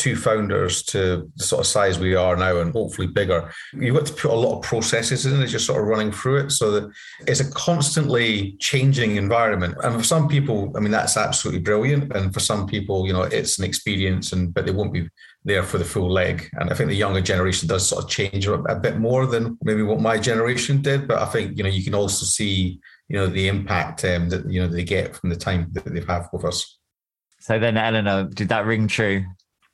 two 0.00 0.16
founders 0.16 0.82
to 0.82 1.30
the 1.36 1.44
sort 1.44 1.60
of 1.60 1.66
size 1.66 1.98
we 1.98 2.14
are 2.14 2.34
now 2.34 2.58
and 2.60 2.72
hopefully 2.72 3.06
bigger, 3.06 3.52
you've 3.74 3.94
got 3.94 4.06
to 4.06 4.14
put 4.14 4.30
a 4.30 4.34
lot 4.34 4.56
of 4.56 4.62
processes 4.62 5.26
in 5.26 5.42
as 5.42 5.52
you're 5.52 5.60
sort 5.60 5.80
of 5.80 5.86
running 5.86 6.10
through 6.10 6.38
it. 6.38 6.50
So 6.50 6.70
that 6.72 6.90
it's 7.26 7.40
a 7.40 7.52
constantly 7.52 8.56
changing 8.60 9.16
environment. 9.16 9.76
And 9.84 9.94
for 9.94 10.02
some 10.02 10.26
people, 10.26 10.72
I 10.74 10.80
mean, 10.80 10.90
that's 10.90 11.18
absolutely 11.18 11.60
brilliant. 11.60 12.16
And 12.16 12.32
for 12.32 12.40
some 12.40 12.66
people, 12.66 13.06
you 13.06 13.12
know, 13.12 13.22
it's 13.22 13.58
an 13.58 13.64
experience 13.64 14.32
and 14.32 14.54
but 14.54 14.64
they 14.64 14.72
won't 14.72 14.92
be 14.92 15.08
there 15.44 15.62
for 15.62 15.76
the 15.76 15.84
full 15.84 16.10
leg. 16.10 16.48
And 16.54 16.70
I 16.70 16.74
think 16.74 16.88
the 16.88 16.96
younger 16.96 17.20
generation 17.20 17.68
does 17.68 17.86
sort 17.86 18.04
of 18.04 18.10
change 18.10 18.46
a 18.46 18.74
bit 18.76 18.98
more 18.98 19.26
than 19.26 19.58
maybe 19.62 19.82
what 19.82 20.00
my 20.00 20.18
generation 20.18 20.80
did. 20.80 21.06
But 21.06 21.18
I 21.18 21.26
think, 21.26 21.58
you 21.58 21.62
know, 21.62 21.70
you 21.70 21.84
can 21.84 21.94
also 21.94 22.24
see, 22.24 22.80
you 23.08 23.16
know, 23.16 23.26
the 23.26 23.48
impact 23.48 24.04
um, 24.04 24.30
that, 24.30 24.50
you 24.50 24.62
know, 24.62 24.68
they 24.68 24.84
get 24.84 25.14
from 25.14 25.30
the 25.30 25.36
time 25.36 25.68
that 25.72 25.84
they've 25.84 26.06
had 26.06 26.26
with 26.32 26.44
us. 26.44 26.78
So 27.38 27.58
then, 27.58 27.76
Eleanor, 27.76 28.24
did 28.24 28.50
that 28.50 28.66
ring 28.66 28.86
true? 28.86 29.24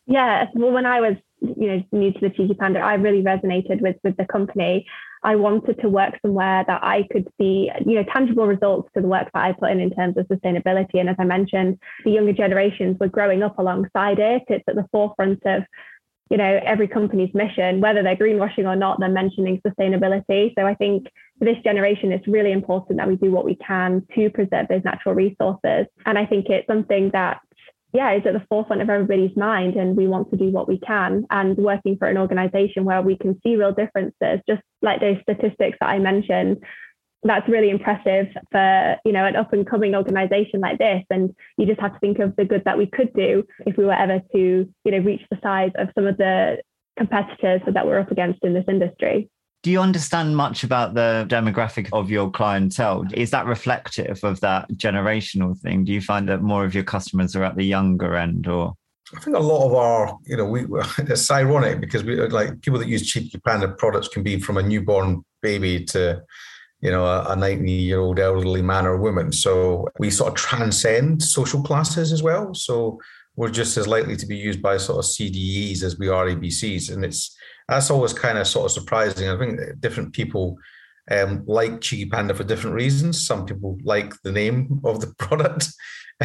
Yeah. 0.07 0.47
Well, 0.55 0.71
when 0.71 0.87
I 0.87 1.01
was, 1.01 1.17
you 1.41 1.67
know, 1.67 1.83
new 1.93 2.13
to 2.13 2.21
the 2.21 2.31
Cheeky 2.31 2.55
Panda, 2.55 2.81
I 2.81 2.95
really 2.95 3.23
resonated 3.23 3.81
with 3.81 3.97
with 4.05 4.17
the 4.17 4.25
company. 4.25 4.87
I 5.23 5.35
wanted 5.35 5.81
to 5.81 5.89
work 5.89 6.15
somewhere 6.23 6.65
that 6.69 6.85
I 6.85 7.09
could 7.11 7.27
see, 7.39 7.71
you 7.85 7.95
know, 7.97 8.05
tangible 8.13 8.47
results 8.47 8.89
to 8.95 9.01
the 9.01 9.09
work 9.09 9.29
that 9.35 9.43
I 9.43 9.53
put 9.53 9.71
in 9.73 9.81
in 9.81 9.91
terms 9.91 10.17
of 10.17 10.27
sustainability. 10.29 11.01
And 11.01 11.09
as 11.09 11.17
I 11.19 11.25
mentioned, 11.25 11.79
the 12.05 12.13
younger 12.13 12.33
generations 12.33 12.97
were 13.01 13.09
growing 13.09 13.43
up 13.43 13.59
alongside 13.59 14.21
it. 14.21 14.45
It's 14.49 14.65
at 14.69 14.77
the 14.77 14.87
forefront 14.93 15.45
of, 15.45 15.65
you 16.31 16.37
know, 16.37 16.61
every 16.65 16.87
company's 16.87 17.35
mission, 17.35 17.81
whether 17.81 18.05
they're 18.05 18.15
greenwashing 18.17 18.67
or 18.67 18.77
not, 18.77 19.01
they're 19.01 19.09
mentioning 19.09 19.61
sustainability. 19.67 20.53
So 20.57 20.65
I 20.65 20.75
think 20.75 21.09
for 21.41 21.45
this 21.45 21.59
generation, 21.65 22.13
it's 22.13 22.29
really 22.29 22.53
important 22.53 22.99
that 22.99 23.09
we 23.09 23.17
do 23.17 23.33
what 23.33 23.45
we 23.45 23.57
can 23.57 24.07
to 24.15 24.31
preserve 24.31 24.69
those 24.69 24.85
natural 24.85 25.15
resources. 25.17 25.87
And 26.05 26.19
I 26.19 26.27
think 26.27 26.47
it's 26.51 26.69
something 26.69 27.11
that 27.15 27.41
yeah, 27.97 28.13
is 28.13 28.27
at 28.27 28.35
the 28.35 28.47
forefront 28.51 28.83
of 28.83 28.91
everybody's 28.91 29.37
mind. 29.37 29.75
And 29.75 29.97
we 29.97 30.07
want 30.07 30.31
to 30.31 30.37
do 30.37 30.51
what 30.51 30.69
we 30.69 30.79
can. 30.79 31.25
And 31.31 31.57
working 31.57 31.97
for 31.97 32.07
an 32.07 32.19
organization 32.19 32.85
where 32.85 33.01
we 33.01 33.17
can 33.17 33.41
see 33.43 33.57
real 33.57 33.73
differences, 33.73 34.41
just 34.47 34.61
like 34.83 35.01
those 35.01 35.17
statistics 35.23 35.79
that 35.81 35.89
I 35.89 35.99
mentioned, 35.99 36.59
that's 37.23 37.49
really 37.49 37.71
impressive 37.71 38.27
for 38.53 38.97
you 39.05 39.13
know 39.13 39.25
an 39.25 39.35
up 39.35 39.53
and 39.53 39.69
coming 39.69 39.97
organization 39.97 40.61
like 40.61 40.79
this 40.79 41.03
and 41.11 41.35
you 41.57 41.67
just 41.67 41.81
have 41.81 41.95
to 41.95 41.99
think 41.99 42.21
of 42.21 42.37
the 42.37 42.45
good 42.45 42.63
that 42.65 42.79
we 42.79 42.87
could 42.87 43.13
do 43.15 43.43
if 43.67 43.77
we 43.77 43.85
were 43.85 43.93
ever 43.99 44.21
to 44.33 44.73
you 44.85 44.93
know 44.93 44.99
reach 44.99 45.23
the 45.31 45.39
size 45.43 45.73
of 45.77 45.89
some 45.97 46.07
of 46.07 46.17
the 46.19 46.57
competitors 46.97 47.63
that 47.67 47.85
we're 47.85 47.99
up 47.99 48.13
against 48.13 48.45
in 48.45 48.55
this 48.55 48.67
industry 48.69 49.29
do 49.67 49.73
you 49.73 49.81
understand 49.81 50.37
much 50.37 50.63
about 50.63 50.95
the 50.95 51.27
demographic 51.29 51.89
of 51.93 52.09
your 52.09 52.31
clientele? 52.31 53.05
Is 53.15 53.33
that 53.33 53.47
reflective 53.47 54.23
of 54.23 54.39
that 54.39 54.71
generational 54.75 55.59
thing? 55.59 55.85
Do 55.85 55.93
you 55.93 56.01
find 56.01 56.29
that 56.29 56.41
more 56.41 56.65
of 56.65 56.73
your 56.73 56.85
customers 56.85 57.35
are 57.35 57.43
at 57.43 57.57
the 57.57 57.65
younger 57.65 58.15
end 58.15 58.47
or? 58.47 58.75
I 59.17 59.19
think 59.19 59.37
a 59.37 59.41
lot 59.41 59.67
of 59.67 59.75
our, 59.75 60.17
you 60.25 60.37
know, 60.37 60.45
we 60.45 60.67
it's 60.99 61.29
ironic 61.33 61.81
because 61.81 62.05
we 62.05 62.15
like 62.29 62.61
people 62.61 62.79
that 62.79 62.87
use 62.87 63.11
Cheeky 63.11 63.41
Panda 63.41 63.67
products 63.67 64.07
can 64.07 64.23
be 64.23 64.39
from 64.39 64.57
a 64.57 64.63
newborn 64.63 65.25
baby 65.43 65.85
to, 65.87 66.23
you 66.81 66.93
know, 66.93 67.05
a 67.05 67.35
90 67.35 67.69
year 67.69 67.99
old 67.99 68.21
elderly 68.21 68.63
man 68.63 68.87
or 68.87 68.97
woman. 68.99 69.33
So 69.33 69.89
we 69.99 70.13
sort 70.13 70.29
of 70.29 70.37
transcend 70.37 71.25
social 71.25 71.61
classes 71.61 72.13
as 72.13 72.23
well. 72.23 72.55
So 72.55 73.01
we're 73.35 73.51
just 73.51 73.77
as 73.77 73.89
likely 73.89 74.15
to 74.15 74.27
be 74.27 74.37
used 74.37 74.63
by 74.63 74.77
sort 74.77 75.01
of 75.01 75.11
CDEs 75.11 75.83
as 75.83 75.99
we 75.99 76.07
are 76.07 76.27
ABCs. 76.27 76.93
And 76.95 77.05
it's, 77.05 77.37
that's 77.69 77.91
always 77.91 78.13
kind 78.13 78.39
of 78.39 78.47
sort 78.47 78.67
of 78.67 78.73
surprising. 78.73 79.29
I 79.29 79.39
think 79.39 79.61
different 79.81 80.13
people 80.13 80.59
um, 81.11 81.45
like 81.47 81.81
Cheeky 81.81 82.07
Panda 82.07 82.35
for 82.35 82.45
different 82.45 82.77
reasons. 82.77 83.27
Some 83.27 83.47
people 83.47 83.79
like 83.83 84.13
the 84.23 84.33
name 84.33 84.81
of 84.85 85.01
the 85.01 85.15
product. 85.19 85.69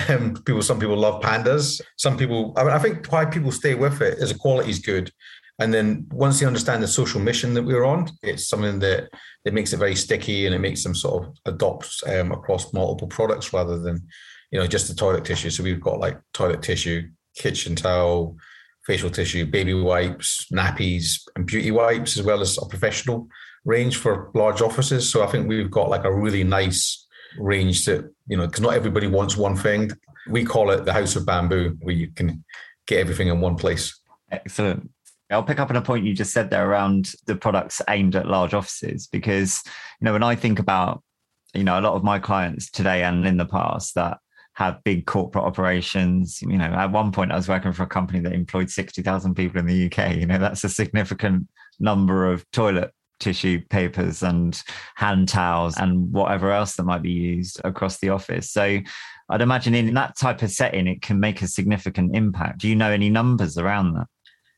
Um, 0.07 0.35
people, 0.45 0.61
some 0.61 0.79
people 0.79 0.97
love 0.97 1.21
pandas. 1.21 1.81
Some 1.97 2.17
people, 2.17 2.53
I, 2.55 2.63
mean, 2.63 2.73
I 2.73 2.79
think 2.79 3.11
why 3.11 3.25
people 3.25 3.51
stay 3.51 3.75
with 3.75 4.01
it 4.01 4.19
is 4.19 4.31
the 4.31 4.39
quality 4.39 4.69
is 4.69 4.79
good. 4.79 5.11
And 5.59 5.73
then 5.73 6.07
once 6.11 6.39
they 6.39 6.45
understand 6.45 6.81
the 6.81 6.87
social 6.87 7.19
mission 7.19 7.53
that 7.53 7.63
we're 7.63 7.83
on, 7.83 8.09
it's 8.23 8.47
something 8.47 8.79
that 8.79 9.09
it 9.45 9.53
makes 9.53 9.73
it 9.73 9.77
very 9.77 9.95
sticky 9.95 10.45
and 10.45 10.55
it 10.55 10.59
makes 10.59 10.83
them 10.83 10.95
sort 10.95 11.23
of 11.23 11.35
adopt 11.45 12.03
um, 12.07 12.31
across 12.31 12.73
multiple 12.73 13.07
products 13.07 13.53
rather 13.53 13.77
than, 13.77 14.01
you 14.49 14.59
know, 14.59 14.65
just 14.65 14.87
the 14.87 14.95
toilet 14.95 15.25
tissue. 15.25 15.49
So 15.49 15.63
we've 15.63 15.81
got 15.81 15.99
like 15.99 16.19
toilet 16.33 16.63
tissue, 16.63 17.09
kitchen 17.35 17.75
towel, 17.75 18.37
facial 18.85 19.09
tissue, 19.09 19.45
baby 19.45 19.73
wipes, 19.73 20.47
nappies, 20.51 21.21
and 21.35 21.45
beauty 21.45 21.71
wipes, 21.71 22.17
as 22.17 22.25
well 22.25 22.41
as 22.41 22.57
a 22.57 22.65
professional 22.65 23.27
range 23.63 23.97
for 23.97 24.31
large 24.33 24.61
offices. 24.61 25.09
So 25.09 25.23
I 25.23 25.27
think 25.27 25.47
we've 25.47 25.69
got 25.69 25.89
like 25.89 26.03
a 26.03 26.13
really 26.13 26.43
nice 26.43 27.05
range 27.37 27.85
that, 27.85 28.11
you 28.27 28.37
know, 28.37 28.47
because 28.47 28.61
not 28.61 28.73
everybody 28.73 29.07
wants 29.07 29.37
one 29.37 29.55
thing. 29.55 29.91
We 30.29 30.43
call 30.45 30.71
it 30.71 30.85
the 30.85 30.93
House 30.93 31.15
of 31.15 31.25
Bamboo, 31.25 31.77
where 31.81 31.95
you 31.95 32.11
can 32.11 32.43
get 32.87 32.99
everything 32.99 33.27
in 33.27 33.39
one 33.39 33.55
place. 33.55 33.99
Excellent. 34.31 34.89
I'll 35.29 35.43
pick 35.43 35.59
up 35.59 35.69
on 35.69 35.77
a 35.77 35.81
point 35.81 36.05
you 36.05 36.13
just 36.13 36.33
said 36.33 36.49
there 36.49 36.69
around 36.69 37.13
the 37.25 37.35
products 37.35 37.81
aimed 37.87 38.15
at 38.15 38.27
large 38.27 38.53
offices, 38.53 39.07
because, 39.07 39.61
you 39.99 40.05
know, 40.05 40.13
when 40.13 40.23
I 40.23 40.35
think 40.35 40.59
about, 40.59 41.03
you 41.53 41.63
know, 41.63 41.79
a 41.79 41.81
lot 41.81 41.93
of 41.93 42.03
my 42.03 42.19
clients 42.19 42.69
today 42.69 43.03
and 43.03 43.25
in 43.25 43.37
the 43.37 43.45
past 43.45 43.95
that 43.95 44.17
have 44.53 44.83
big 44.83 45.05
corporate 45.05 45.45
operations. 45.45 46.41
You 46.41 46.57
know, 46.57 46.65
at 46.65 46.91
one 46.91 47.11
point 47.11 47.31
I 47.31 47.35
was 47.35 47.47
working 47.47 47.73
for 47.73 47.83
a 47.83 47.87
company 47.87 48.19
that 48.19 48.33
employed 48.33 48.69
60,000 48.69 49.35
people 49.35 49.59
in 49.59 49.65
the 49.65 49.85
UK. 49.85 50.15
You 50.15 50.25
know, 50.25 50.37
that's 50.37 50.63
a 50.63 50.69
significant 50.69 51.47
number 51.79 52.31
of 52.31 52.49
toilet 52.51 52.91
tissue 53.19 53.61
papers 53.69 54.23
and 54.23 54.61
hand 54.95 55.29
towels 55.29 55.77
and 55.77 56.11
whatever 56.11 56.51
else 56.51 56.75
that 56.75 56.83
might 56.83 57.03
be 57.03 57.11
used 57.11 57.61
across 57.63 57.99
the 57.99 58.09
office. 58.09 58.51
So 58.51 58.79
I'd 59.29 59.41
imagine 59.41 59.73
in 59.75 59.93
that 59.93 60.17
type 60.17 60.41
of 60.41 60.51
setting, 60.51 60.87
it 60.87 61.01
can 61.01 61.19
make 61.19 61.41
a 61.41 61.47
significant 61.47 62.15
impact. 62.15 62.59
Do 62.59 62.67
you 62.67 62.75
know 62.75 62.91
any 62.91 63.09
numbers 63.09 63.57
around 63.57 63.93
that? 63.93 64.07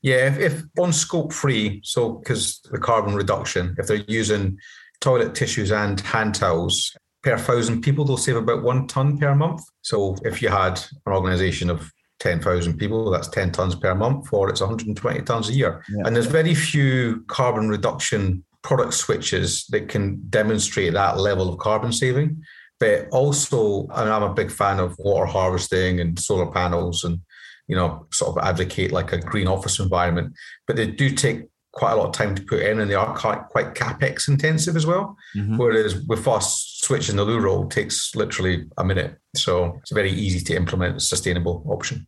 Yeah, 0.02 0.26
if, 0.26 0.38
if 0.38 0.62
on 0.78 0.92
scope 0.92 1.32
three, 1.32 1.80
so 1.84 2.14
because 2.14 2.60
the 2.70 2.78
carbon 2.78 3.14
reduction, 3.14 3.74
if 3.78 3.86
they're 3.86 4.04
using 4.08 4.58
toilet 5.00 5.34
tissues 5.34 5.70
and 5.70 6.00
hand 6.00 6.34
towels, 6.34 6.94
per 7.24 7.38
thousand 7.38 7.80
people, 7.80 8.04
they'll 8.04 8.18
save 8.18 8.36
about 8.36 8.62
one 8.62 8.86
ton 8.86 9.18
per 9.18 9.34
month. 9.34 9.62
So 9.80 10.16
if 10.22 10.42
you 10.42 10.50
had 10.50 10.78
an 11.06 11.12
organization 11.12 11.70
of 11.70 11.90
10,000 12.20 12.76
people, 12.76 13.10
that's 13.10 13.28
10 13.28 13.52
tons 13.52 13.74
per 13.74 13.94
month, 13.94 14.32
or 14.32 14.50
it's 14.50 14.60
120 14.60 15.22
tons 15.22 15.48
a 15.48 15.52
year. 15.52 15.82
Yeah. 15.88 16.06
And 16.06 16.14
there's 16.14 16.26
very 16.26 16.54
few 16.54 17.24
carbon 17.26 17.68
reduction 17.68 18.44
product 18.62 18.94
switches 18.94 19.66
that 19.70 19.88
can 19.88 20.22
demonstrate 20.28 20.92
that 20.92 21.18
level 21.18 21.48
of 21.48 21.58
carbon 21.58 21.92
saving. 21.92 22.42
But 22.78 23.08
also, 23.10 23.88
I 23.90 24.04
mean, 24.04 24.12
I'm 24.12 24.22
a 24.22 24.34
big 24.34 24.50
fan 24.50 24.78
of 24.78 24.94
water 24.98 25.26
harvesting 25.26 26.00
and 26.00 26.18
solar 26.18 26.50
panels 26.50 27.04
and, 27.04 27.20
you 27.68 27.76
know, 27.76 28.06
sort 28.12 28.36
of 28.36 28.44
advocate 28.44 28.92
like 28.92 29.12
a 29.12 29.18
green 29.18 29.48
office 29.48 29.78
environment. 29.78 30.34
But 30.66 30.76
they 30.76 30.88
do 30.88 31.10
take 31.10 31.44
quite 31.72 31.92
a 31.92 31.96
lot 31.96 32.06
of 32.06 32.12
time 32.12 32.34
to 32.34 32.42
put 32.42 32.62
in 32.62 32.80
and 32.80 32.90
they 32.90 32.94
are 32.94 33.16
quite, 33.16 33.48
quite 33.48 33.74
capex 33.74 34.28
intensive 34.28 34.76
as 34.76 34.86
well. 34.86 35.16
Mm-hmm. 35.36 35.56
Whereas 35.56 36.04
with 36.06 36.26
us, 36.28 36.73
switching 36.84 37.16
the 37.16 37.24
loo 37.24 37.38
roll 37.38 37.66
takes 37.66 38.14
literally 38.14 38.66
a 38.76 38.84
minute. 38.84 39.16
So 39.34 39.78
it's 39.80 39.92
very 39.92 40.12
easy 40.12 40.40
to 40.44 40.54
implement 40.54 40.96
a 40.96 41.00
sustainable 41.00 41.64
option. 41.66 42.06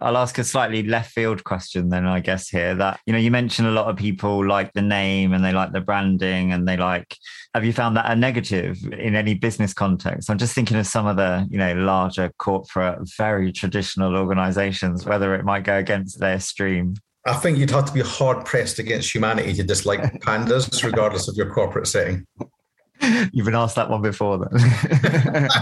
I'll 0.00 0.18
ask 0.18 0.38
a 0.38 0.44
slightly 0.44 0.84
left 0.84 1.10
field 1.12 1.42
question 1.42 1.88
then, 1.88 2.06
I 2.06 2.20
guess, 2.20 2.48
here 2.48 2.74
that, 2.76 3.00
you 3.06 3.12
know, 3.12 3.18
you 3.18 3.32
mentioned 3.32 3.66
a 3.66 3.72
lot 3.72 3.86
of 3.88 3.96
people 3.96 4.46
like 4.46 4.72
the 4.74 4.82
name 4.82 5.32
and 5.32 5.44
they 5.44 5.52
like 5.52 5.72
the 5.72 5.80
branding 5.80 6.52
and 6.52 6.68
they 6.68 6.76
like, 6.76 7.16
have 7.54 7.64
you 7.64 7.72
found 7.72 7.96
that 7.96 8.08
a 8.08 8.14
negative 8.14 8.78
in 8.92 9.16
any 9.16 9.34
business 9.34 9.74
context? 9.74 10.30
I'm 10.30 10.38
just 10.38 10.54
thinking 10.54 10.76
of 10.76 10.86
some 10.86 11.06
of 11.06 11.16
the, 11.16 11.48
you 11.50 11.58
know, 11.58 11.72
larger 11.74 12.30
corporate, 12.38 13.00
very 13.16 13.50
traditional 13.50 14.16
organizations, 14.16 15.04
whether 15.04 15.34
it 15.34 15.44
might 15.44 15.64
go 15.64 15.78
against 15.78 16.20
their 16.20 16.38
stream. 16.38 16.94
I 17.26 17.34
think 17.34 17.58
you'd 17.58 17.70
have 17.70 17.86
to 17.86 17.92
be 17.92 18.02
hard 18.02 18.44
pressed 18.46 18.78
against 18.78 19.12
humanity 19.12 19.52
to 19.54 19.64
dislike 19.64 20.00
pandas, 20.22 20.84
regardless 20.84 21.26
of 21.28 21.34
your 21.34 21.52
corporate 21.52 21.88
setting. 21.88 22.24
You've 23.32 23.46
been 23.46 23.54
asked 23.54 23.76
that 23.76 23.90
one 23.90 24.02
before, 24.02 24.38
then. 24.38 25.48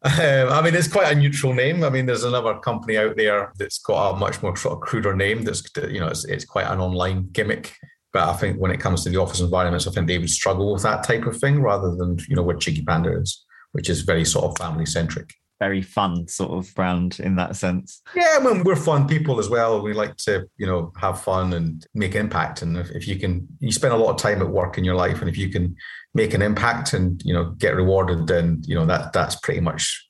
Um, 0.00 0.48
I 0.50 0.62
mean, 0.62 0.76
it's 0.76 0.86
quite 0.86 1.10
a 1.10 1.18
neutral 1.18 1.52
name. 1.52 1.82
I 1.82 1.90
mean, 1.90 2.06
there's 2.06 2.22
another 2.22 2.60
company 2.60 2.96
out 2.96 3.16
there 3.16 3.52
that's 3.58 3.80
got 3.80 4.12
a 4.12 4.16
much 4.16 4.40
more 4.44 4.56
sort 4.56 4.74
of 4.74 4.80
cruder 4.80 5.14
name. 5.14 5.42
That's 5.42 5.60
you 5.90 5.98
know, 5.98 6.06
it's, 6.06 6.24
it's 6.24 6.44
quite 6.44 6.68
an 6.68 6.78
online 6.78 7.30
gimmick. 7.32 7.74
But 8.12 8.28
I 8.28 8.34
think 8.34 8.58
when 8.60 8.70
it 8.70 8.78
comes 8.78 9.02
to 9.02 9.10
the 9.10 9.16
office 9.16 9.40
environments, 9.40 9.88
I 9.88 9.90
think 9.90 10.06
they 10.06 10.18
would 10.18 10.30
struggle 10.30 10.72
with 10.72 10.84
that 10.84 11.02
type 11.02 11.26
of 11.26 11.36
thing 11.38 11.60
rather 11.60 11.96
than 11.96 12.16
you 12.28 12.36
know 12.36 12.44
where 12.44 12.56
Cheeky 12.56 12.84
Panda 12.84 13.10
is, 13.20 13.44
which 13.72 13.90
is 13.90 14.02
very 14.02 14.24
sort 14.24 14.44
of 14.44 14.56
family 14.56 14.86
centric 14.86 15.34
very 15.58 15.82
fun 15.82 16.28
sort 16.28 16.52
of 16.52 16.72
brand 16.74 17.18
in 17.20 17.36
that 17.36 17.56
sense. 17.56 18.00
Yeah, 18.14 18.38
I 18.38 18.44
mean, 18.44 18.62
we're 18.62 18.76
fun 18.76 19.08
people 19.08 19.38
as 19.38 19.48
well. 19.48 19.80
We 19.82 19.92
like 19.92 20.16
to, 20.18 20.48
you 20.56 20.66
know, 20.66 20.92
have 21.00 21.20
fun 21.20 21.52
and 21.52 21.84
make 21.94 22.14
impact. 22.14 22.62
And 22.62 22.76
if, 22.76 22.90
if 22.90 23.08
you 23.08 23.18
can, 23.18 23.46
you 23.58 23.72
spend 23.72 23.92
a 23.92 23.96
lot 23.96 24.10
of 24.10 24.16
time 24.18 24.40
at 24.40 24.48
work 24.48 24.78
in 24.78 24.84
your 24.84 24.94
life, 24.94 25.20
and 25.20 25.28
if 25.28 25.36
you 25.36 25.50
can 25.50 25.76
make 26.14 26.34
an 26.34 26.42
impact 26.42 26.94
and 26.94 27.20
you 27.24 27.32
know 27.32 27.50
get 27.50 27.76
rewarded, 27.76 28.26
then 28.26 28.62
you 28.66 28.74
know 28.74 28.86
that 28.86 29.12
that's 29.12 29.36
pretty 29.36 29.60
much, 29.60 30.08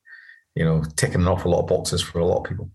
you 0.54 0.64
know, 0.64 0.82
ticking 0.96 1.22
an 1.22 1.28
awful 1.28 1.52
lot 1.52 1.60
of 1.60 1.66
boxes 1.66 2.02
for 2.02 2.18
a 2.18 2.26
lot 2.26 2.38
of 2.38 2.44
people. 2.44 2.70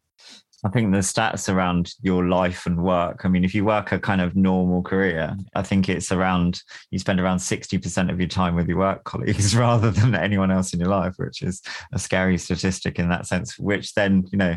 I 0.65 0.69
think 0.69 0.91
the 0.91 0.99
stats 0.99 1.54
around 1.54 1.93
your 2.02 2.26
life 2.26 2.65
and 2.65 2.84
work. 2.84 3.26
I 3.26 3.28
mean, 3.28 3.43
if 3.43 3.54
you 3.54 3.65
work 3.65 3.91
a 3.91 3.99
kind 3.99 4.21
of 4.21 4.36
normal 4.36 4.82
career, 4.82 5.36
I 5.56 5.62
think 5.62 5.89
it's 5.89 6.12
around 6.12 6.62
you 6.89 6.99
spend 6.99 7.19
around 7.19 7.39
60% 7.39 8.12
of 8.12 8.19
your 8.19 8.30
time 8.30 8.56
with 8.56 8.67
your 8.67 8.78
work 8.78 9.04
colleagues 9.04 9.56
rather 9.56 9.91
than 9.91 10.15
anyone 10.15 10.52
else 10.52 10.73
in 10.73 10.80
your 10.80 10.89
life, 10.89 11.15
which 11.17 11.41
is 11.41 11.62
a 11.91 11.99
scary 11.99 12.38
statistic 12.38 12.97
in 12.97 13.10
that 13.10 13.28
sense, 13.28 13.60
which 13.60 13.93
then, 13.93 14.26
you 14.32 14.38
know, 14.38 14.56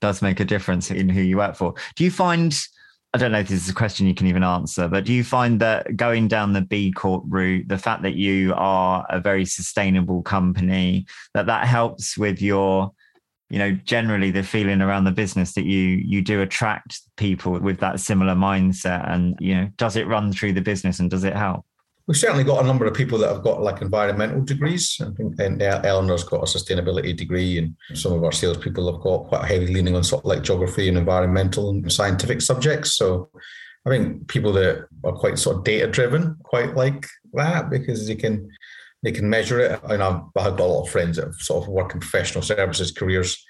does 0.00 0.22
make 0.22 0.38
a 0.38 0.44
difference 0.44 0.90
in 0.92 1.08
who 1.08 1.20
you 1.20 1.36
work 1.38 1.56
for. 1.56 1.74
Do 1.96 2.04
you 2.04 2.10
find 2.10 2.56
I 3.14 3.18
don't 3.18 3.32
know 3.32 3.38
if 3.38 3.48
this 3.48 3.64
is 3.64 3.70
a 3.70 3.74
question 3.74 4.06
you 4.06 4.14
can 4.14 4.26
even 4.26 4.44
answer, 4.44 4.86
but 4.86 5.06
do 5.06 5.14
you 5.14 5.24
find 5.24 5.60
that 5.60 5.96
going 5.96 6.28
down 6.28 6.52
the 6.52 6.60
B 6.60 6.92
Corp 6.92 7.24
route, 7.26 7.66
the 7.66 7.78
fact 7.78 8.02
that 8.02 8.16
you 8.16 8.52
are 8.54 9.06
a 9.08 9.18
very 9.18 9.46
sustainable 9.46 10.20
company, 10.22 11.06
that 11.32 11.46
that 11.46 11.66
helps 11.66 12.18
with 12.18 12.42
your 12.42 12.92
you 13.50 13.58
know 13.58 13.72
generally 13.84 14.30
the 14.30 14.42
feeling 14.42 14.80
around 14.82 15.04
the 15.04 15.10
business 15.10 15.54
that 15.54 15.64
you 15.64 15.80
you 15.80 16.22
do 16.22 16.42
attract 16.42 17.00
people 17.16 17.58
with 17.58 17.78
that 17.80 18.00
similar 18.00 18.34
mindset 18.34 19.10
and 19.10 19.36
you 19.40 19.54
know 19.54 19.68
does 19.76 19.96
it 19.96 20.06
run 20.06 20.32
through 20.32 20.52
the 20.52 20.60
business 20.60 21.00
and 21.00 21.10
does 21.10 21.24
it 21.24 21.34
help? 21.34 21.64
We've 22.06 22.16
certainly 22.16 22.44
got 22.44 22.64
a 22.64 22.66
number 22.66 22.86
of 22.86 22.94
people 22.94 23.18
that 23.18 23.28
have 23.28 23.42
got 23.42 23.60
like 23.60 23.82
environmental 23.82 24.40
degrees. 24.40 24.98
I 24.98 25.10
think 25.10 25.38
uh, 25.38 25.44
and 25.44 25.62
eleanor's 25.62 26.24
got 26.24 26.40
a 26.40 26.44
sustainability 26.44 27.14
degree 27.14 27.58
and 27.58 27.76
some 27.92 28.12
of 28.12 28.24
our 28.24 28.32
salespeople 28.32 28.90
have 28.90 29.02
got 29.02 29.28
quite 29.28 29.44
heavy 29.44 29.66
leaning 29.66 29.94
on 29.94 30.04
sort 30.04 30.24
of 30.24 30.28
like 30.28 30.42
geography 30.42 30.88
and 30.88 30.96
environmental 30.96 31.68
and 31.68 31.92
scientific 31.92 32.40
subjects. 32.40 32.94
So 32.94 33.30
i 33.86 33.90
think 33.90 34.26
people 34.28 34.52
that 34.52 34.86
are 35.04 35.12
quite 35.12 35.38
sort 35.38 35.56
of 35.56 35.64
data 35.64 35.86
driven 35.86 36.36
quite 36.42 36.74
like 36.74 37.06
that 37.32 37.70
because 37.70 38.06
they 38.06 38.16
can 38.16 38.50
they 39.02 39.12
can 39.12 39.28
measure 39.28 39.60
it. 39.60 39.80
And 39.84 40.02
I've, 40.02 40.22
I've 40.36 40.56
got 40.56 40.60
a 40.60 40.64
lot 40.64 40.84
of 40.84 40.90
friends 40.90 41.16
that 41.16 41.26
have 41.26 41.34
sort 41.34 41.64
of 41.64 41.68
work 41.68 41.94
in 41.94 42.00
professional 42.00 42.42
services 42.42 42.92
careers, 42.92 43.42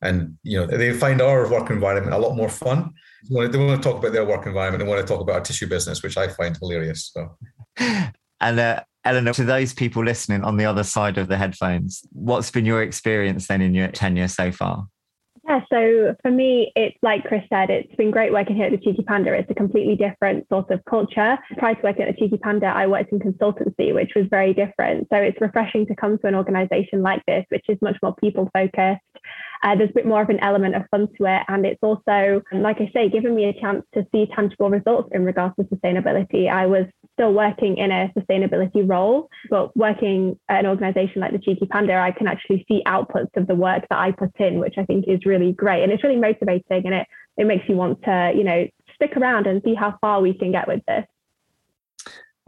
and 0.00 0.36
you 0.42 0.58
know 0.58 0.66
they 0.66 0.92
find 0.92 1.20
our 1.20 1.48
work 1.50 1.70
environment 1.70 2.14
a 2.14 2.18
lot 2.18 2.36
more 2.36 2.48
fun. 2.48 2.92
They 3.28 3.36
want 3.36 3.52
to 3.52 3.78
talk 3.78 3.98
about 3.98 4.12
their 4.12 4.24
work 4.24 4.46
environment. 4.46 4.82
They 4.82 4.88
want 4.88 5.00
to 5.00 5.06
talk 5.06 5.20
about 5.20 5.36
our 5.36 5.40
tissue 5.40 5.68
business, 5.68 6.02
which 6.02 6.16
I 6.16 6.28
find 6.28 6.56
hilarious. 6.56 7.12
So. 7.12 7.36
And 8.42 8.58
uh, 8.58 8.80
Eleanor, 9.04 9.32
to 9.34 9.44
those 9.44 9.72
people 9.72 10.04
listening 10.04 10.42
on 10.42 10.56
the 10.56 10.64
other 10.64 10.82
side 10.82 11.16
of 11.16 11.28
the 11.28 11.36
headphones, 11.36 12.02
what's 12.10 12.50
been 12.50 12.66
your 12.66 12.82
experience 12.82 13.46
then 13.46 13.62
in 13.62 13.72
your 13.72 13.88
tenure 13.88 14.26
so 14.26 14.50
far? 14.50 14.88
Yeah, 15.52 15.60
so 15.70 16.16
for 16.22 16.30
me, 16.30 16.72
it's 16.74 16.96
like 17.02 17.24
Chris 17.24 17.42
said, 17.50 17.68
it's 17.68 17.94
been 17.96 18.10
great 18.10 18.32
working 18.32 18.56
here 18.56 18.64
at 18.64 18.72
the 18.72 18.78
Cheeky 18.78 19.02
Panda. 19.02 19.34
It's 19.34 19.50
a 19.50 19.54
completely 19.54 19.96
different 19.96 20.48
sort 20.48 20.70
of 20.70 20.82
culture. 20.86 21.36
Prior 21.58 21.74
to 21.74 21.80
working 21.82 22.06
at 22.06 22.14
the 22.14 22.18
Cheeky 22.18 22.38
Panda, 22.38 22.68
I 22.68 22.86
worked 22.86 23.12
in 23.12 23.18
consultancy, 23.18 23.92
which 23.92 24.12
was 24.16 24.24
very 24.30 24.54
different. 24.54 25.08
So 25.12 25.18
it's 25.18 25.38
refreshing 25.42 25.84
to 25.88 25.94
come 25.94 26.16
to 26.16 26.26
an 26.26 26.34
organization 26.34 27.02
like 27.02 27.22
this, 27.26 27.44
which 27.50 27.66
is 27.68 27.76
much 27.82 27.98
more 28.02 28.14
people 28.14 28.48
focused. 28.54 29.02
Uh, 29.62 29.76
there's 29.76 29.90
a 29.90 29.94
bit 29.94 30.06
more 30.06 30.22
of 30.22 30.28
an 30.28 30.40
element 30.40 30.74
of 30.74 30.82
fun 30.90 31.08
to 31.16 31.24
it. 31.26 31.42
And 31.48 31.64
it's 31.64 31.82
also, 31.82 32.42
like 32.52 32.80
I 32.80 32.90
say, 32.92 33.08
given 33.08 33.34
me 33.36 33.44
a 33.44 33.60
chance 33.60 33.84
to 33.94 34.04
see 34.10 34.26
tangible 34.34 34.70
results 34.70 35.10
in 35.12 35.24
regards 35.24 35.54
to 35.56 35.64
sustainability. 35.64 36.50
I 36.50 36.66
was 36.66 36.86
still 37.14 37.32
working 37.32 37.76
in 37.76 37.92
a 37.92 38.12
sustainability 38.18 38.88
role, 38.88 39.28
but 39.50 39.76
working 39.76 40.38
at 40.48 40.64
an 40.64 40.66
organization 40.66 41.20
like 41.20 41.32
the 41.32 41.38
Cheeky 41.38 41.66
Panda, 41.66 41.94
I 41.94 42.10
can 42.10 42.26
actually 42.26 42.64
see 42.66 42.82
outputs 42.86 43.36
of 43.36 43.46
the 43.46 43.54
work 43.54 43.84
that 43.88 43.98
I 43.98 44.10
put 44.10 44.32
in, 44.40 44.58
which 44.58 44.74
I 44.78 44.84
think 44.84 45.04
is 45.06 45.24
really 45.24 45.52
great. 45.52 45.82
And 45.84 45.92
it's 45.92 46.02
really 46.02 46.16
motivating 46.16 46.86
and 46.86 46.94
it, 46.94 47.06
it 47.36 47.46
makes 47.46 47.68
you 47.68 47.76
want 47.76 48.02
to, 48.02 48.32
you 48.34 48.44
know, 48.44 48.66
stick 48.96 49.16
around 49.16 49.46
and 49.46 49.62
see 49.64 49.74
how 49.74 49.96
far 50.00 50.20
we 50.20 50.34
can 50.34 50.50
get 50.50 50.66
with 50.66 50.82
this. 50.88 51.04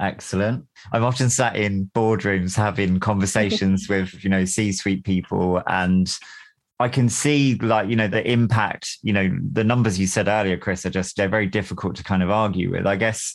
Excellent. 0.01 0.67
I've 0.93 1.05
often 1.05 1.31
sat 1.31 1.57
in 1.57 1.91
boardrooms 1.95 2.57
having 2.57 2.99
conversations 3.11 3.89
with, 3.89 4.25
you 4.25 4.31
know, 4.31 4.45
C-suite 4.45 5.05
people 5.05 5.63
and 5.67 6.13
I 6.81 6.89
can 6.89 7.09
see 7.09 7.55
like, 7.57 7.89
you 7.89 7.97
know, 7.97 8.09
the 8.09 8.29
impact, 8.29 8.99
you 9.03 9.13
know, 9.13 9.31
the 9.53 9.65
numbers 9.65 9.99
you 9.99 10.07
said 10.07 10.27
earlier, 10.27 10.57
Chris, 10.57 10.85
are 10.85 10.91
just, 10.91 11.17
they're 11.17 11.29
very 11.29 11.47
difficult 11.47 11.95
to 11.97 12.05
kind 12.05 12.23
of 12.23 12.31
argue 12.31 12.73
with. 12.73 12.87
I 12.87 12.97
guess 12.97 13.35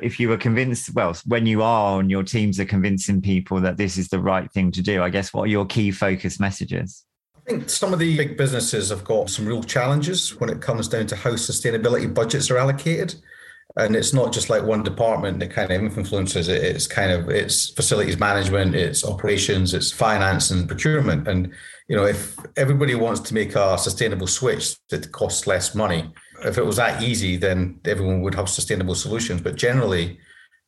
if 0.00 0.20
you 0.20 0.28
were 0.28 0.36
convinced, 0.36 0.94
well, 0.94 1.16
when 1.26 1.46
you 1.46 1.62
are 1.62 2.00
and 2.00 2.10
your 2.10 2.22
teams 2.22 2.60
are 2.60 2.64
convincing 2.64 3.20
people 3.20 3.60
that 3.60 3.76
this 3.76 3.98
is 3.98 4.08
the 4.08 4.20
right 4.20 4.50
thing 4.52 4.70
to 4.72 4.82
do, 4.82 5.02
I 5.02 5.10
guess 5.10 5.34
what 5.34 5.42
are 5.42 5.48
your 5.48 5.66
key 5.66 5.90
focus 5.90 6.38
messages? 6.38 7.04
I 7.36 7.50
think 7.50 7.70
some 7.70 7.92
of 7.92 7.98
the 7.98 8.16
big 8.16 8.36
businesses 8.36 8.90
have 8.90 9.02
got 9.02 9.30
some 9.30 9.46
real 9.46 9.62
challenges 9.62 10.38
when 10.38 10.50
it 10.50 10.60
comes 10.60 10.86
down 10.86 11.06
to 11.08 11.16
how 11.16 11.32
sustainability 11.32 12.12
budgets 12.12 12.50
are 12.50 12.58
allocated 12.58 13.16
and 13.76 13.94
it's 13.94 14.12
not 14.12 14.32
just 14.32 14.50
like 14.50 14.62
one 14.62 14.82
department 14.82 15.38
that 15.38 15.50
kind 15.50 15.70
of 15.70 15.82
influences 15.82 16.48
it. 16.48 16.62
It's 16.62 16.86
kind 16.86 17.12
of 17.12 17.28
it's 17.30 17.70
facilities 17.70 18.18
management 18.18 18.74
it's 18.74 19.04
operations 19.04 19.74
it's 19.74 19.92
finance 19.92 20.50
and 20.50 20.66
procurement. 20.66 21.28
And 21.28 21.52
you 21.88 21.96
know 21.96 22.04
if 22.04 22.36
everybody 22.56 22.94
wants 22.94 23.20
to 23.20 23.34
make 23.34 23.54
a 23.54 23.78
sustainable 23.78 24.26
switch 24.26 24.76
that 24.88 25.12
costs 25.12 25.46
less 25.46 25.74
money 25.74 26.12
if 26.44 26.58
it 26.58 26.64
was 26.64 26.76
that 26.76 27.02
easy 27.02 27.36
then 27.36 27.78
everyone 27.84 28.22
would 28.22 28.34
have 28.34 28.48
sustainable 28.48 28.94
solutions. 28.94 29.40
But 29.40 29.56
generally 29.56 30.18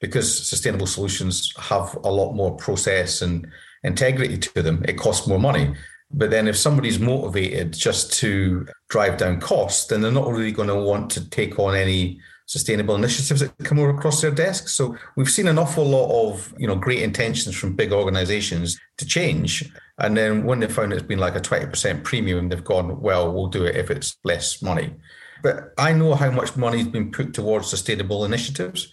because 0.00 0.48
sustainable 0.48 0.86
solutions 0.86 1.52
have 1.58 1.96
a 2.04 2.10
lot 2.10 2.34
more 2.34 2.56
process 2.56 3.22
and 3.22 3.46
integrity 3.82 4.38
to 4.38 4.62
them 4.62 4.84
it 4.86 4.94
costs 4.94 5.26
more 5.26 5.40
money. 5.40 5.74
But 6.14 6.30
then 6.30 6.46
if 6.46 6.58
somebody's 6.58 6.98
motivated 6.98 7.72
just 7.72 8.12
to 8.20 8.66
drive 8.90 9.16
down 9.16 9.40
costs 9.40 9.86
then 9.86 10.02
they're 10.02 10.12
not 10.12 10.30
really 10.30 10.52
going 10.52 10.68
to 10.68 10.76
want 10.76 11.10
to 11.12 11.28
take 11.30 11.58
on 11.58 11.74
any 11.74 12.20
sustainable 12.52 12.94
initiatives 12.94 13.40
that 13.40 13.56
come 13.64 13.78
over 13.78 13.88
across 13.88 14.20
their 14.20 14.30
desks. 14.30 14.72
So 14.72 14.94
we've 15.16 15.30
seen 15.30 15.48
an 15.48 15.58
awful 15.58 15.86
lot 15.86 16.10
of 16.28 16.52
you 16.58 16.66
know 16.66 16.76
great 16.76 17.02
intentions 17.02 17.56
from 17.56 17.74
big 17.74 17.92
organisations 17.92 18.78
to 18.98 19.06
change, 19.06 19.72
and 19.98 20.14
then 20.14 20.44
when 20.44 20.60
they 20.60 20.68
found 20.68 20.92
it's 20.92 21.02
been 21.02 21.18
like 21.18 21.34
a 21.34 21.40
twenty 21.40 21.66
percent 21.66 22.04
premium, 22.04 22.50
they've 22.50 22.62
gone, 22.62 23.00
well, 23.00 23.32
we'll 23.32 23.46
do 23.46 23.64
it 23.64 23.76
if 23.76 23.90
it's 23.90 24.18
less 24.22 24.60
money. 24.60 24.94
But 25.42 25.72
I 25.78 25.94
know 25.94 26.14
how 26.14 26.30
much 26.30 26.54
money 26.54 26.78
has 26.78 26.88
been 26.88 27.10
put 27.10 27.32
towards 27.32 27.68
sustainable 27.68 28.26
initiatives, 28.26 28.92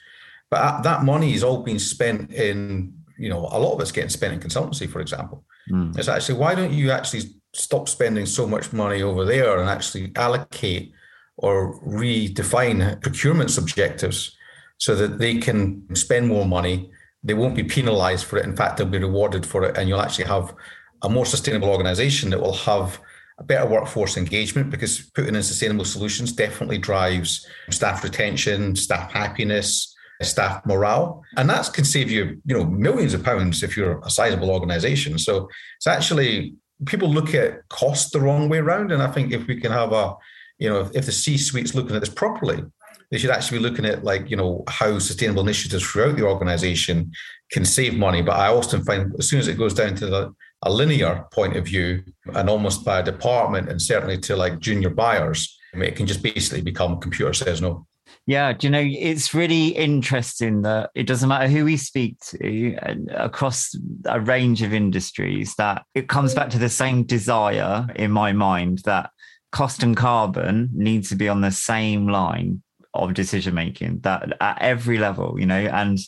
but 0.49 0.81
that 0.83 1.03
money 1.03 1.33
is 1.33 1.43
all 1.43 1.61
being 1.61 1.79
spent 1.79 2.31
in 2.31 2.93
you 3.17 3.27
know 3.27 3.49
a 3.51 3.59
lot 3.59 3.73
of 3.73 3.81
it's 3.81 3.91
getting 3.91 4.09
spent 4.09 4.33
in 4.33 4.39
consultancy, 4.39 4.89
for 4.89 5.01
example. 5.01 5.43
Mm. 5.69 5.97
It's 5.97 6.07
actually 6.07 6.39
why 6.39 6.55
don't 6.55 6.71
you 6.71 6.91
actually 6.91 7.23
stop 7.53 7.89
spending 7.89 8.25
so 8.25 8.47
much 8.47 8.71
money 8.71 9.01
over 9.01 9.25
there 9.25 9.59
and 9.59 9.69
actually 9.69 10.13
allocate 10.15 10.93
or 11.41 11.80
redefine 11.82 13.02
procurement 13.02 13.58
objectives 13.58 14.36
so 14.78 14.95
that 14.95 15.19
they 15.19 15.38
can 15.38 15.84
spend 15.95 16.28
more 16.28 16.45
money. 16.45 16.91
They 17.23 17.34
won't 17.34 17.56
be 17.56 17.63
penalized 17.63 18.25
for 18.25 18.38
it. 18.38 18.45
In 18.45 18.56
fact, 18.56 18.78
they'll 18.78 18.88
be 18.88 18.97
rewarded 18.97 19.45
for 19.45 19.63
it. 19.63 19.78
And 19.78 19.88
you'll 19.88 20.02
actually 20.02 20.25
have 20.25 20.54
a 21.02 21.10
more 21.10 21.25
sustainable 21.25 21.69
organization 21.69 22.30
that 22.32 22.41
will 22.41 22.54
have 22.54 22.99
a 23.38 23.43
better 23.43 23.65
workforce 23.65 24.17
engagement 24.17 24.69
because 24.69 25.10
putting 25.15 25.36
in 25.36 25.43
sustainable 25.43 25.86
solutions 25.86 26.34
definitely 26.34 26.78
drives 26.78 27.47
staff 27.69 28.04
retention, 28.04 28.75
staff 28.75 29.12
happiness, 29.12 29.95
staff 30.21 30.65
morale. 30.65 31.23
And 31.38 31.49
that 31.49 31.71
can 31.73 31.86
save 31.86 32.12
you, 32.12 32.41
you 32.45 32.58
know, 32.58 32.65
millions 32.65 33.13
of 33.13 33.23
pounds 33.23 33.63
if 33.63 33.78
you're 33.78 33.99
a 33.99 34.10
sizable 34.10 34.52
organization. 34.52 35.17
So 35.17 35.47
it's 35.78 35.88
actually 35.88 36.56
people 36.86 37.10
look 37.10 37.34
at 37.34 37.67
cost 37.69 38.12
the 38.12 38.19
wrong 38.19 38.49
way 38.49 38.58
around. 38.58 38.91
And 38.91 39.02
I 39.02 39.12
think 39.12 39.32
if 39.32 39.47
we 39.47 39.60
can 39.60 39.71
have 39.71 39.93
a 39.93 40.15
you 40.59 40.69
know, 40.69 40.81
if, 40.81 40.95
if 40.95 41.05
the 41.05 41.11
C-suite's 41.11 41.73
looking 41.73 41.95
at 41.95 42.01
this 42.01 42.09
properly, 42.09 42.63
they 43.09 43.17
should 43.17 43.31
actually 43.31 43.57
be 43.57 43.63
looking 43.63 43.85
at 43.85 44.03
like, 44.03 44.29
you 44.29 44.37
know, 44.37 44.63
how 44.67 44.99
sustainable 44.99 45.41
initiatives 45.41 45.83
throughout 45.83 46.15
the 46.15 46.27
organization 46.27 47.11
can 47.51 47.65
save 47.65 47.95
money. 47.95 48.21
But 48.21 48.37
I 48.37 48.49
often 48.49 48.83
find 48.83 49.13
as 49.17 49.27
soon 49.27 49.39
as 49.39 49.47
it 49.47 49.57
goes 49.57 49.73
down 49.73 49.95
to 49.95 50.05
the, 50.05 50.35
a 50.61 50.71
linear 50.71 51.25
point 51.33 51.55
of 51.55 51.65
view 51.65 52.03
and 52.35 52.49
almost 52.49 52.85
by 52.85 52.99
a 52.99 53.03
department 53.03 53.69
and 53.69 53.81
certainly 53.81 54.17
to 54.19 54.35
like 54.35 54.59
junior 54.59 54.89
buyers, 54.89 55.57
I 55.73 55.77
mean, 55.77 55.89
it 55.89 55.95
can 55.95 56.05
just 56.05 56.21
basically 56.21 56.61
become 56.61 56.99
computer 56.99 57.33
says 57.33 57.61
no. 57.61 57.87
Yeah, 58.25 58.53
do 58.53 58.67
you 58.67 58.71
know, 58.71 58.83
it's 58.83 59.33
really 59.33 59.69
interesting 59.69 60.61
that 60.63 60.91
it 60.93 61.07
doesn't 61.07 61.29
matter 61.29 61.47
who 61.47 61.65
we 61.65 61.77
speak 61.77 62.19
to 62.25 62.75
across 63.11 63.75
a 64.05 64.19
range 64.19 64.61
of 64.61 64.73
industries, 64.73 65.55
that 65.55 65.83
it 65.95 66.09
comes 66.09 66.35
back 66.35 66.49
to 66.51 66.59
the 66.59 66.69
same 66.69 67.03
desire 67.03 67.87
in 67.95 68.11
my 68.11 68.33
mind 68.33 68.79
that 68.85 69.11
cost 69.51 69.83
and 69.83 69.97
carbon 69.97 70.69
needs 70.73 71.09
to 71.09 71.15
be 71.15 71.27
on 71.27 71.41
the 71.41 71.51
same 71.51 72.07
line 72.07 72.62
of 72.95 73.13
decision 73.13 73.53
making 73.53 73.99
that 73.99 74.35
at 74.41 74.62
every 74.62 74.97
level 74.97 75.39
you 75.39 75.45
know 75.45 75.59
and 75.59 75.99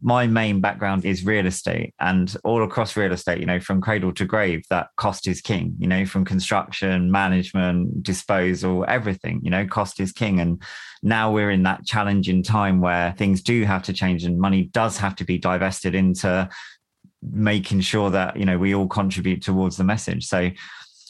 my 0.00 0.24
main 0.24 0.60
background 0.60 1.04
is 1.04 1.26
real 1.26 1.46
estate 1.46 1.92
and 1.98 2.36
all 2.44 2.62
across 2.62 2.96
real 2.96 3.12
estate 3.12 3.40
you 3.40 3.46
know 3.46 3.58
from 3.58 3.80
cradle 3.80 4.12
to 4.12 4.24
grave 4.24 4.62
that 4.70 4.86
cost 4.96 5.26
is 5.26 5.40
king 5.40 5.74
you 5.78 5.88
know 5.88 6.06
from 6.06 6.24
construction 6.24 7.10
management 7.10 8.04
disposal 8.04 8.84
everything 8.86 9.40
you 9.42 9.50
know 9.50 9.66
cost 9.66 10.00
is 10.00 10.12
king. 10.12 10.40
And 10.40 10.60
now 11.02 11.32
we're 11.32 11.50
in 11.50 11.62
that 11.62 11.84
challenging 11.84 12.42
time 12.42 12.80
where 12.80 13.12
things 13.12 13.42
do 13.42 13.64
have 13.64 13.84
to 13.84 13.92
change 13.92 14.24
and 14.24 14.38
money 14.38 14.64
does 14.64 14.98
have 14.98 15.14
to 15.16 15.24
be 15.24 15.38
divested 15.38 15.94
into 15.94 16.48
making 17.22 17.80
sure 17.80 18.10
that 18.10 18.36
you 18.36 18.44
know 18.44 18.58
we 18.58 18.74
all 18.74 18.88
contribute 18.88 19.42
towards 19.42 19.76
the 19.76 19.84
message. 19.84 20.26
So 20.26 20.50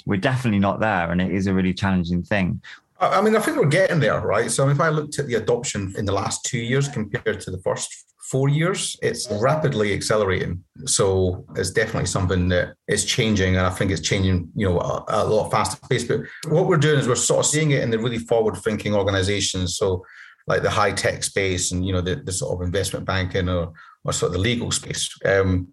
we're 0.06 0.20
definitely 0.20 0.58
not 0.58 0.80
there 0.80 1.10
and 1.10 1.20
it 1.20 1.32
is 1.32 1.46
a 1.46 1.54
really 1.54 1.74
challenging 1.74 2.22
thing 2.22 2.60
I 3.00 3.20
mean, 3.20 3.36
I 3.36 3.38
think 3.38 3.56
we're 3.56 3.66
getting 3.66 4.00
there, 4.00 4.20
right? 4.20 4.50
So 4.50 4.68
if 4.68 4.80
I 4.80 4.88
looked 4.88 5.20
at 5.20 5.28
the 5.28 5.34
adoption 5.34 5.94
in 5.96 6.04
the 6.04 6.12
last 6.12 6.44
two 6.44 6.58
years 6.58 6.88
compared 6.88 7.40
to 7.42 7.50
the 7.52 7.58
first 7.58 7.94
four 8.28 8.48
years, 8.48 8.96
it's 9.02 9.30
rapidly 9.30 9.94
accelerating. 9.94 10.64
So 10.86 11.44
it's 11.54 11.70
definitely 11.70 12.06
something 12.06 12.48
that 12.48 12.74
is 12.88 13.04
changing, 13.04 13.56
and 13.56 13.64
I 13.64 13.70
think 13.70 13.90
it's 13.90 14.00
changing, 14.00 14.50
you 14.54 14.68
know, 14.68 14.80
a, 14.80 15.04
a 15.08 15.24
lot 15.24 15.50
faster 15.50 15.78
pace. 15.88 16.04
But 16.04 16.22
what 16.48 16.66
we're 16.66 16.76
doing 16.76 16.98
is 16.98 17.06
we're 17.06 17.14
sort 17.14 17.40
of 17.40 17.46
seeing 17.46 17.70
it 17.70 17.82
in 17.82 17.90
the 17.90 17.98
really 17.98 18.18
forward-thinking 18.18 18.94
organizations. 18.94 19.76
So 19.76 20.04
like 20.48 20.62
the 20.62 20.70
high 20.70 20.92
tech 20.92 21.22
space 21.22 21.72
and 21.72 21.86
you 21.86 21.92
know 21.92 22.00
the, 22.00 22.16
the 22.16 22.32
sort 22.32 22.54
of 22.54 22.66
investment 22.66 23.04
banking 23.04 23.48
or 23.48 23.72
or 24.04 24.12
sort 24.12 24.30
of 24.30 24.34
the 24.34 24.40
legal 24.40 24.70
space. 24.70 25.08
Um, 25.24 25.68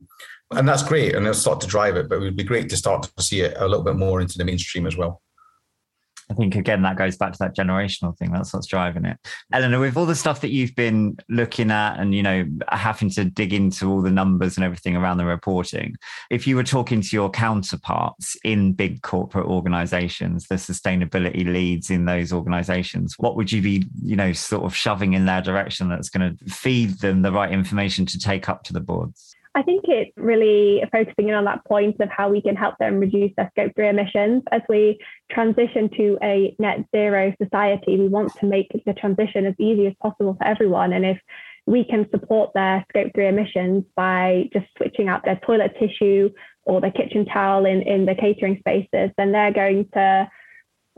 and 0.56 0.68
that's 0.68 0.84
great, 0.84 1.16
and 1.16 1.26
they'll 1.26 1.34
start 1.34 1.62
to 1.62 1.68
drive 1.68 1.96
it. 1.96 2.10
But 2.10 2.16
it 2.16 2.22
would 2.22 2.36
be 2.36 2.44
great 2.44 2.70
to 2.70 2.78
start 2.78 3.10
to 3.16 3.24
see 3.24 3.42
it 3.42 3.56
a 3.58 3.68
little 3.68 3.84
bit 3.84 3.96
more 3.96 4.22
into 4.22 4.38
the 4.38 4.46
mainstream 4.46 4.88
as 4.88 4.98
well. 4.98 5.22
I 6.30 6.34
think 6.34 6.56
again 6.56 6.82
that 6.82 6.98
goes 6.98 7.18
back 7.18 7.34
to 7.34 7.40
that 7.40 7.56
generational 7.56 8.18
thing. 8.18 8.32
That's 8.32 8.54
what's 8.54 8.68
driving 8.68 9.06
it. 9.06 9.18
Eleanor, 9.54 9.80
with 9.80 9.96
all 9.96 10.06
the 10.06 10.16
stuff 10.16 10.42
that 10.42 10.50
you've 10.50 10.76
been 10.76 11.18
looking 11.30 11.70
at 11.70 12.00
and 12.00 12.16
you 12.16 12.24
know 12.24 12.46
having 12.70 13.10
to 13.12 13.26
dig 13.26 13.54
into 13.54 13.90
all 13.90 14.02
the 14.02 14.12
numbers 14.12 14.58
and 14.58 14.64
everything 14.64 14.96
around 14.96 15.18
the 15.18 15.26
reporting, 15.26 15.96
if 16.32 16.48
you 16.48 16.56
were 16.56 16.64
talking 16.64 17.02
to 17.02 17.10
your 17.16 17.30
counterparts 17.30 18.36
in 18.44 18.74
big 18.74 19.02
corporate 19.04 19.46
organizations, 19.46 20.48
the 20.48 20.56
sustainability 20.56 21.46
leads 21.46 21.92
in 21.92 22.06
those 22.06 22.34
organizations, 22.34 23.16
what 23.18 23.36
would 23.36 23.52
you 23.52 23.62
be, 23.62 23.86
you 24.02 24.16
know, 24.16 24.34
sort 24.34 24.64
of 24.64 24.76
shoving 24.76 25.14
in 25.14 25.26
their 25.26 25.42
direction 25.42 25.90
that's 25.90 26.10
going 26.10 26.38
to 26.38 26.46
feed 26.46 27.00
them 27.00 27.22
the 27.22 27.32
right 27.32 27.52
information 27.52 28.06
to 28.08 28.18
take 28.18 28.50
up 28.50 28.64
to 28.64 28.74
the 28.74 28.80
boards? 28.80 29.35
I 29.56 29.62
think 29.62 29.86
it's 29.88 30.12
really 30.18 30.84
focusing 30.92 31.30
in 31.30 31.34
on 31.34 31.46
that 31.46 31.64
point 31.66 31.96
of 32.02 32.10
how 32.10 32.28
we 32.30 32.42
can 32.42 32.58
help 32.58 32.78
them 32.78 33.00
reduce 33.00 33.32
their 33.38 33.50
scope 33.54 33.72
three 33.74 33.88
emissions. 33.88 34.44
As 34.52 34.62
we 34.68 35.00
transition 35.32 35.90
to 35.96 36.18
a 36.22 36.54
net 36.60 36.80
zero 36.94 37.34
society, 37.42 37.98
we 37.98 38.10
want 38.10 38.36
to 38.40 38.48
make 38.48 38.68
the 38.86 38.94
transition 38.94 39.46
as 39.46 39.56
easy 39.58 39.88
as 39.88 39.94
possible 40.02 40.36
for 40.38 40.46
everyone. 40.46 40.92
And 40.92 41.06
if 41.06 41.18
we 41.66 41.86
can 41.86 42.06
support 42.12 42.52
their 42.54 42.86
scope 42.90 43.14
three 43.16 43.30
emissions 43.30 43.86
by 43.96 44.50
just 44.52 44.66
switching 44.76 45.08
out 45.08 45.24
their 45.24 45.40
toilet 45.46 45.74
tissue 45.80 46.32
or 46.64 46.82
their 46.82 46.92
kitchen 46.92 47.26
towel 47.26 47.66
in, 47.66 47.82
in 47.84 48.06
the 48.06 48.16
catering 48.16 48.58
spaces, 48.60 49.12
then 49.18 49.32
they're 49.32 49.54
going 49.54 49.88
to 49.94 50.30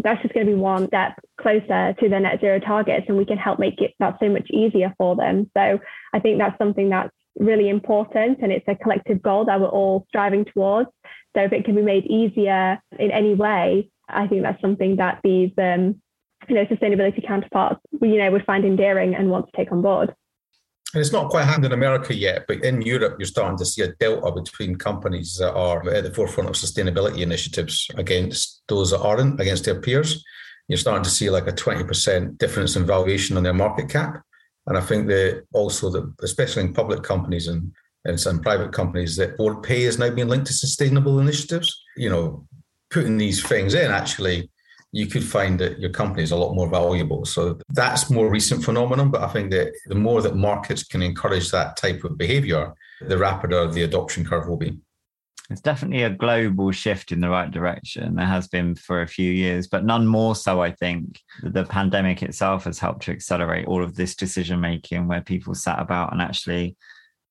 that's 0.03 0.21
just 0.21 0.33
going 0.33 0.45
to 0.45 0.53
be 0.53 0.57
one 0.57 0.87
step 0.87 1.13
closer 1.41 1.93
to 1.99 2.09
their 2.09 2.19
net 2.19 2.39
zero 2.39 2.59
targets 2.59 3.05
and 3.07 3.17
we 3.17 3.25
can 3.25 3.37
help 3.37 3.57
make 3.59 3.81
it 3.81 3.95
that 3.99 4.15
so 4.19 4.29
much 4.29 4.47
easier 4.51 4.93
for 4.95 5.15
them 5.15 5.49
so 5.57 5.79
i 6.13 6.19
think 6.19 6.37
that's 6.37 6.57
something 6.59 6.89
that's 6.89 7.09
really 7.39 7.69
important 7.69 8.39
and 8.41 8.51
it's 8.51 8.67
a 8.67 8.75
collective 8.75 9.21
goal 9.21 9.45
that 9.45 9.59
we're 9.59 9.67
all 9.67 10.05
striving 10.09 10.45
towards. 10.45 10.89
So 11.35 11.43
if 11.43 11.53
it 11.53 11.65
can 11.65 11.75
be 11.75 11.81
made 11.81 12.05
easier 12.05 12.81
in 12.97 13.11
any 13.11 13.35
way, 13.35 13.89
I 14.09 14.27
think 14.27 14.43
that's 14.43 14.61
something 14.61 14.95
that 14.97 15.19
these 15.23 15.51
um, 15.57 16.01
you 16.47 16.55
know 16.55 16.65
sustainability 16.65 17.25
counterparts 17.25 17.81
you 18.01 18.17
know 18.17 18.31
would 18.31 18.45
find 18.45 18.65
endearing 18.65 19.15
and 19.15 19.29
want 19.29 19.47
to 19.47 19.57
take 19.57 19.71
on 19.71 19.81
board. 19.81 20.15
And 20.93 21.01
it's 21.01 21.11
not 21.11 21.29
quite 21.29 21.43
happened 21.43 21.65
in 21.65 21.73
America 21.73 22.15
yet, 22.15 22.45
but 22.47 22.63
in 22.63 22.81
Europe, 22.81 23.17
you're 23.19 23.25
starting 23.27 23.57
to 23.57 23.65
see 23.65 23.81
a 23.81 23.93
delta 23.95 24.31
between 24.31 24.77
companies 24.77 25.35
that 25.35 25.53
are 25.53 25.87
at 25.89 26.05
the 26.05 26.13
forefront 26.13 26.49
of 26.49 26.55
sustainability 26.55 27.19
initiatives 27.19 27.87
against 27.97 28.63
those 28.69 28.91
that 28.91 29.01
aren't, 29.01 29.39
against 29.41 29.65
their 29.65 29.81
peers. 29.81 30.23
You're 30.69 30.77
starting 30.77 31.03
to 31.03 31.09
see 31.09 31.29
like 31.29 31.47
a 31.47 31.51
20% 31.51 32.37
difference 32.37 32.77
in 32.77 32.85
valuation 32.85 33.35
on 33.35 33.43
their 33.43 33.53
market 33.53 33.89
cap. 33.89 34.21
And 34.67 34.77
I 34.77 34.81
think 34.81 35.07
that 35.07 35.43
also 35.53 35.89
that, 35.89 36.13
especially 36.21 36.63
in 36.63 36.73
public 36.73 37.03
companies 37.03 37.47
and, 37.47 37.71
and 38.05 38.19
some 38.19 38.41
private 38.41 38.71
companies, 38.71 39.15
that 39.15 39.37
board 39.37 39.63
pay 39.63 39.83
is 39.83 39.97
now 39.97 40.09
being 40.09 40.27
linked 40.27 40.47
to 40.47 40.53
sustainable 40.53 41.19
initiatives. 41.19 41.83
You 41.95 42.09
know, 42.09 42.47
putting 42.89 43.17
these 43.17 43.41
things 43.43 43.73
in 43.73 43.91
actually 43.91 44.49
you 44.91 45.07
could 45.07 45.23
find 45.23 45.59
that 45.59 45.79
your 45.79 45.89
company 45.89 46.23
is 46.23 46.31
a 46.31 46.35
lot 46.35 46.55
more 46.55 46.69
valuable. 46.69 47.25
So 47.25 47.59
that's 47.69 48.09
more 48.09 48.29
recent 48.29 48.63
phenomenon. 48.63 49.11
But 49.11 49.21
I 49.21 49.27
think 49.27 49.51
that 49.51 49.73
the 49.87 49.95
more 49.95 50.21
that 50.21 50.35
markets 50.35 50.83
can 50.83 51.01
encourage 51.01 51.51
that 51.51 51.77
type 51.77 52.03
of 52.03 52.17
behavior, 52.17 52.73
the 53.01 53.17
rapider 53.17 53.67
the 53.67 53.83
adoption 53.83 54.25
curve 54.25 54.47
will 54.47 54.57
be. 54.57 54.77
It's 55.49 55.61
definitely 55.61 56.03
a 56.03 56.09
global 56.09 56.71
shift 56.71 57.11
in 57.11 57.21
the 57.21 57.29
right 57.29 57.49
direction. 57.49 58.15
There 58.15 58.25
has 58.25 58.47
been 58.47 58.75
for 58.75 59.01
a 59.01 59.07
few 59.07 59.31
years, 59.31 59.67
but 59.67 59.85
none 59.85 60.05
more 60.05 60.35
so, 60.35 60.61
I 60.61 60.71
think. 60.71 61.21
The 61.41 61.63
pandemic 61.63 62.21
itself 62.21 62.65
has 62.65 62.79
helped 62.79 63.03
to 63.03 63.11
accelerate 63.11 63.67
all 63.67 63.83
of 63.83 63.95
this 63.95 64.15
decision 64.15 64.59
making 64.59 65.07
where 65.07 65.21
people 65.21 65.55
sat 65.55 65.79
about 65.79 66.11
and 66.11 66.21
actually 66.21 66.75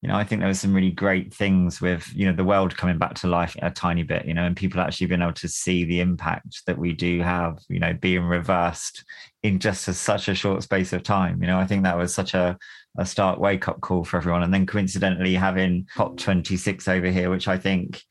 you 0.03 0.13
know, 0.13 0.19
I 0.19 0.25
think 0.25 0.41
there 0.41 0.49
was 0.49 0.61
some 0.61 0.75
really 0.75 0.91
great 0.91 1.33
things 1.33 1.81
with, 1.81 2.13
you 2.15 2.27
know, 2.27 2.37
the 2.37 2.45
world 2.45 2.77
coming 2.77 2.99
back 2.99 3.15
to 3.15 3.29
life 3.29 3.57
a 3.63 3.71
tiny 3.71 4.03
bit, 4.03 4.27
you 4.27 4.35
know, 4.35 4.45
and 4.45 4.57
people 4.57 4.81
actually 4.81 5.07
being 5.07 5.23
able 5.23 5.33
to 5.33 5.49
see 5.49 5.85
the 5.85 6.01
impact 6.01 6.63
that 6.67 6.79
we 6.79 6.93
do 6.93 7.23
have, 7.23 7.59
you 7.69 7.81
know, 7.81 7.95
being 7.95 8.25
reversed 8.25 9.05
in 9.43 9.59
just 9.59 9.89
a, 9.89 9.95
such 9.95 10.29
a 10.29 10.35
short 10.35 10.63
space 10.63 10.93
of 10.93 11.03
time. 11.03 11.41
You 11.41 11.49
know, 11.49 11.59
I 11.59 11.67
think 11.67 11.83
that 11.85 11.97
was 11.97 12.15
such 12.15 12.35
a, 12.35 12.59
a 12.99 13.07
stark 13.07 13.39
wake 13.39 13.69
up 13.69 13.81
call 13.81 14.05
for 14.05 14.17
everyone. 14.17 14.43
And 14.43 14.53
then 14.53 14.67
coincidentally 14.67 15.35
having 15.35 15.87
COP26 15.97 16.89
over 16.89 17.11
here, 17.11 17.31
which 17.31 17.49
I 17.49 17.59
think, 17.59 18.03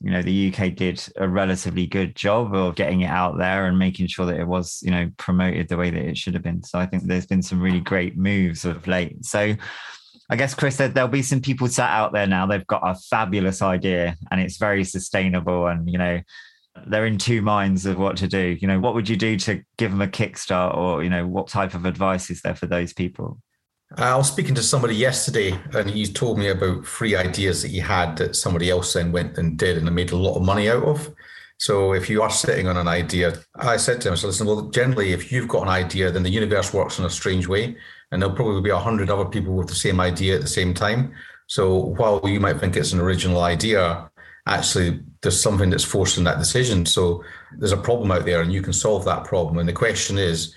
you 0.00 0.10
know, 0.10 0.22
the 0.22 0.52
UK 0.52 0.74
did 0.74 1.02
a 1.16 1.28
relatively 1.28 1.86
good 1.86 2.14
job 2.14 2.54
of 2.54 2.74
getting 2.74 3.02
it 3.02 3.10
out 3.10 3.38
there 3.38 3.66
and 3.66 3.78
making 3.78 4.08
sure 4.08 4.26
that 4.26 4.38
it 4.38 4.46
was, 4.46 4.80
you 4.82 4.90
know, 4.90 5.10
promoted 5.16 5.68
the 5.68 5.76
way 5.76 5.90
that 5.90 6.04
it 6.04 6.18
should 6.18 6.34
have 6.34 6.42
been. 6.42 6.62
So 6.62 6.78
I 6.78 6.86
think 6.86 7.04
there's 7.04 7.26
been 7.26 7.42
some 7.42 7.60
really 7.60 7.80
great 7.80 8.16
moves 8.16 8.64
of 8.64 8.86
late. 8.86 9.24
So 9.24 9.54
I 10.30 10.36
guess, 10.36 10.54
Chris, 10.54 10.76
there'll 10.76 11.08
be 11.08 11.22
some 11.22 11.40
people 11.40 11.68
sat 11.68 11.90
out 11.90 12.12
there 12.12 12.26
now. 12.26 12.46
They've 12.46 12.66
got 12.66 12.82
a 12.82 12.94
fabulous 12.94 13.62
idea 13.62 14.16
and 14.30 14.40
it's 14.40 14.56
very 14.56 14.84
sustainable. 14.84 15.66
And, 15.66 15.90
you 15.90 15.98
know, 15.98 16.20
they're 16.86 17.06
in 17.06 17.18
two 17.18 17.42
minds 17.42 17.86
of 17.86 17.98
what 17.98 18.16
to 18.18 18.28
do. 18.28 18.56
You 18.60 18.66
know, 18.66 18.80
what 18.80 18.94
would 18.94 19.08
you 19.08 19.16
do 19.16 19.38
to 19.40 19.62
give 19.76 19.90
them 19.90 20.02
a 20.02 20.08
kickstart 20.08 20.76
or, 20.76 21.04
you 21.04 21.10
know, 21.10 21.26
what 21.26 21.48
type 21.48 21.74
of 21.74 21.84
advice 21.84 22.30
is 22.30 22.42
there 22.42 22.54
for 22.54 22.66
those 22.66 22.92
people? 22.92 23.38
I 23.96 24.16
was 24.16 24.28
speaking 24.28 24.54
to 24.56 24.62
somebody 24.62 24.96
yesterday 24.96 25.58
and 25.72 25.88
he 25.88 26.06
told 26.06 26.38
me 26.38 26.48
about 26.48 26.86
three 26.86 27.14
ideas 27.14 27.62
that 27.62 27.70
he 27.70 27.78
had 27.78 28.16
that 28.16 28.34
somebody 28.34 28.70
else 28.70 28.92
then 28.92 29.12
went 29.12 29.38
and 29.38 29.56
did 29.56 29.76
and 29.76 29.94
made 29.94 30.10
a 30.10 30.16
lot 30.16 30.36
of 30.36 30.42
money 30.42 30.68
out 30.68 30.82
of. 30.82 31.14
So 31.58 31.92
if 31.92 32.10
you 32.10 32.20
are 32.20 32.30
sitting 32.30 32.66
on 32.66 32.76
an 32.76 32.88
idea, 32.88 33.38
I 33.54 33.76
said 33.76 34.00
to 34.00 34.08
him, 34.08 34.16
so 34.16 34.26
listen, 34.26 34.46
well, 34.46 34.62
generally, 34.70 35.12
if 35.12 35.30
you've 35.30 35.48
got 35.48 35.62
an 35.62 35.68
idea, 35.68 36.10
then 36.10 36.24
the 36.24 36.30
universe 36.30 36.74
works 36.74 36.98
in 36.98 37.04
a 37.04 37.10
strange 37.10 37.46
way 37.46 37.76
and 38.10 38.20
there'll 38.20 38.34
probably 38.34 38.60
be 38.62 38.70
a 38.70 38.78
hundred 38.78 39.10
other 39.10 39.24
people 39.26 39.54
with 39.54 39.68
the 39.68 39.74
same 39.74 40.00
idea 40.00 40.34
at 40.34 40.40
the 40.40 40.48
same 40.48 40.74
time. 40.74 41.14
So 41.46 41.76
while 41.76 42.20
you 42.24 42.40
might 42.40 42.58
think 42.58 42.76
it's 42.76 42.92
an 42.92 43.00
original 43.00 43.42
idea, 43.42 44.10
actually 44.46 45.00
there's 45.22 45.40
something 45.40 45.70
that's 45.70 45.84
forcing 45.84 46.24
that 46.24 46.38
decision. 46.38 46.84
So 46.84 47.22
there's 47.58 47.72
a 47.72 47.76
problem 47.76 48.10
out 48.10 48.24
there, 48.24 48.42
and 48.42 48.52
you 48.52 48.62
can 48.62 48.72
solve 48.72 49.04
that 49.04 49.24
problem. 49.24 49.58
And 49.58 49.68
the 49.68 49.72
question 49.72 50.18
is, 50.18 50.54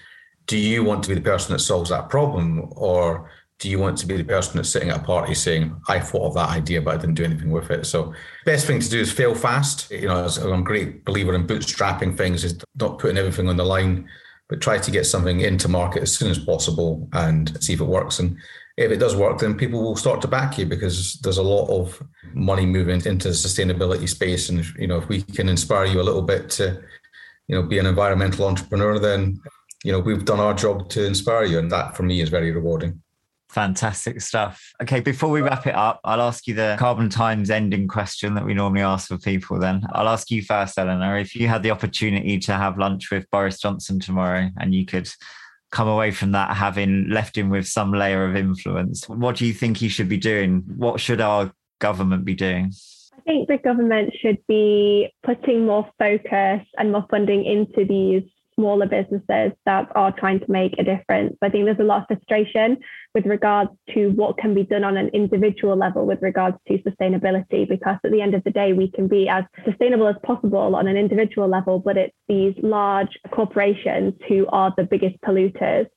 do 0.48 0.58
you 0.58 0.84
want 0.84 1.04
to 1.04 1.10
be 1.10 1.16
the 1.16 1.22
person 1.22 1.54
that 1.54 1.60
solves 1.60 1.90
that 1.90 2.10
problem, 2.10 2.72
or 2.76 3.30
do 3.60 3.70
you 3.70 3.80
want 3.80 3.98
to 4.00 4.08
be 4.08 4.18
the 4.18 4.24
person 4.24 4.58
that's 4.58 4.70
sitting 4.70 4.90
at 4.90 5.00
a 5.00 5.04
party 5.04 5.34
saying, 5.34 5.76
"I 5.88 6.00
thought 6.00 6.28
of 6.28 6.34
that 6.36 6.50
idea, 6.50 6.82
but 6.82 6.96
I 6.96 6.98
didn't 6.98 7.16
do 7.16 7.24
anything 7.24 7.52
with 7.52 7.70
it"? 7.70 7.86
So 7.86 8.14
best 8.46 8.66
thing 8.66 8.80
to 8.80 8.90
do 8.90 9.00
is 9.00 9.12
fail 9.12 9.36
fast. 9.36 9.92
You 9.92 10.08
know, 10.08 10.28
I'm 10.44 10.62
a 10.62 10.64
great 10.64 11.06
believer 11.06 11.34
in 11.34 11.48
bootstrapping 11.48 12.18
things, 12.18 12.44
is 12.44 12.58
not 12.80 13.00
putting 13.00 13.18
everything 13.18 13.50
on 13.50 13.58
the 13.58 13.66
line 13.66 14.08
but 14.50 14.62
try 14.62 14.78
to 14.78 14.92
get 14.92 15.06
something 15.06 15.42
into 15.42 15.68
market 15.68 16.04
as 16.04 16.16
soon 16.16 16.32
as 16.32 16.40
possible 16.40 17.08
and 17.14 17.62
see 17.62 17.74
if 17.74 17.82
it 17.82 17.86
works. 17.86 18.20
And 18.20 18.38
if 18.78 18.92
it 18.92 18.98
does 18.98 19.16
work, 19.16 19.40
then 19.40 19.58
people 19.58 19.82
will 19.84 19.96
start 19.96 20.22
to 20.22 20.28
back 20.28 20.58
you 20.58 20.66
because 20.66 21.20
there's 21.22 21.38
a 21.38 21.44
lot 21.44 21.68
of 21.68 22.02
money 22.34 22.66
moving 22.66 23.02
into 23.06 23.28
the 23.28 23.34
sustainability 23.34 24.08
space. 24.08 24.50
And 24.50 24.66
you 24.78 24.88
know, 24.88 24.98
if 24.98 25.10
we 25.10 25.22
can 25.22 25.50
inspire 25.50 25.86
you 25.86 26.00
a 26.00 26.04
little 26.04 26.22
bit 26.22 26.50
to, 26.52 26.82
you 27.48 27.56
know, 27.56 27.64
be 27.64 27.80
an 27.80 27.86
environmental 27.86 28.46
entrepreneur, 28.46 29.00
then 29.00 29.42
you 29.84 29.92
know 29.92 30.00
we've 30.00 30.26
done 30.26 30.40
our 30.40 30.54
job 30.54 30.90
to 30.90 31.06
inspire 31.06 31.46
you, 31.46 31.60
and 31.60 31.72
that 31.72 31.96
for 31.96 32.04
me 32.04 32.22
is 32.22 32.30
very 32.30 32.52
rewarding. 32.52 33.02
Fantastic 33.50 34.20
stuff. 34.22 34.74
Okay, 34.82 35.00
before 35.00 35.30
we 35.30 35.42
wrap 35.42 35.66
it 35.66 35.76
up, 35.76 36.02
I'll 36.04 36.22
ask 36.22 36.48
you 36.48 36.54
the 36.54 36.76
Carbon 36.78 37.10
Times 37.10 37.50
ending 37.50 37.88
question 37.88 38.34
that 38.36 38.46
we 38.46 38.54
normally 38.54 38.82
ask 38.82 39.08
for 39.08 39.18
people 39.18 39.58
then. 39.58 39.84
I'll 39.94 40.10
ask 40.10 40.30
you 40.30 40.42
first, 40.42 40.78
Eleanor. 40.78 41.18
If 41.18 41.34
you 41.34 41.48
had 41.48 41.64
the 41.64 41.72
opportunity 41.72 42.40
to 42.40 42.54
have 42.54 42.78
lunch 42.78 43.10
with 43.10 43.30
Boris 43.32 43.60
Johnson 43.60 44.00
tomorrow 44.00 44.50
and 44.60 44.76
you 44.76 44.86
could 44.86 45.10
come 45.72 45.88
away 45.88 46.12
from 46.12 46.34
that 46.34 46.56
having 46.56 47.10
left 47.10 47.38
him 47.38 47.50
with 47.50 47.68
some 47.68 47.94
layer 47.94 48.26
of 48.26 48.36
influence, 48.36 49.08
what 49.08 49.38
do 49.38 49.46
you 49.46 49.54
think 49.54 49.78
he 49.78 49.88
should 49.88 50.10
be 50.10 50.18
doing? 50.18 50.64
What 50.76 51.00
should 51.00 51.22
our 51.22 51.52
government 51.80 52.26
be 52.26 52.36
doing? 52.36 52.74
I 53.18 53.22
think 53.22 53.48
the 53.48 53.58
government 53.58 54.14
should 54.22 54.40
be 54.48 55.14
putting 55.24 55.66
more 55.66 55.90
focus 55.98 56.68
and 56.78 56.92
more 56.92 57.06
funding 57.10 57.46
into 57.46 57.86
these 57.86 58.24
smaller 58.58 58.88
businesses 58.88 59.52
that 59.66 59.88
are 59.96 60.12
trying 60.18 60.40
to 60.40 60.52
make 60.52 60.74
a 60.80 60.84
difference. 60.84 61.38
I 61.42 61.50
think 61.50 61.66
there's 61.66 61.80
a 61.80 61.84
lot 61.84 62.02
of 62.02 62.08
frustration 62.08 62.78
with 63.14 63.26
regards 63.26 63.70
to 63.94 64.10
what 64.10 64.38
can 64.38 64.54
be 64.54 64.64
done 64.64 64.84
on 64.84 64.98
an 64.98 65.10
individual 65.10 65.76
level 65.76 66.06
with 66.06 66.22
regards 66.22 66.58
to 66.68 66.78
sustainability, 66.80 67.68
because 67.68 67.98
at 68.04 68.12
the 68.12 68.22
end 68.22 68.34
of 68.34 68.44
the 68.44 68.52
day, 68.52 68.74
we 68.74 68.92
can 68.92 69.08
be 69.08 69.30
as 69.30 69.44
sustainable 69.64 70.08
as 70.08 70.16
possible 70.24 70.76
on 70.76 70.88
an 70.88 70.98
individual 70.98 71.48
level, 71.48 71.80
but 71.80 71.98
it's 71.98 72.16
these 72.28 72.56
large 72.62 73.18
corporations 73.32 74.14
who 74.28 74.48
are 74.48 74.74
the 74.76 74.84
biggest 74.84 75.16
polluters. 75.22 75.88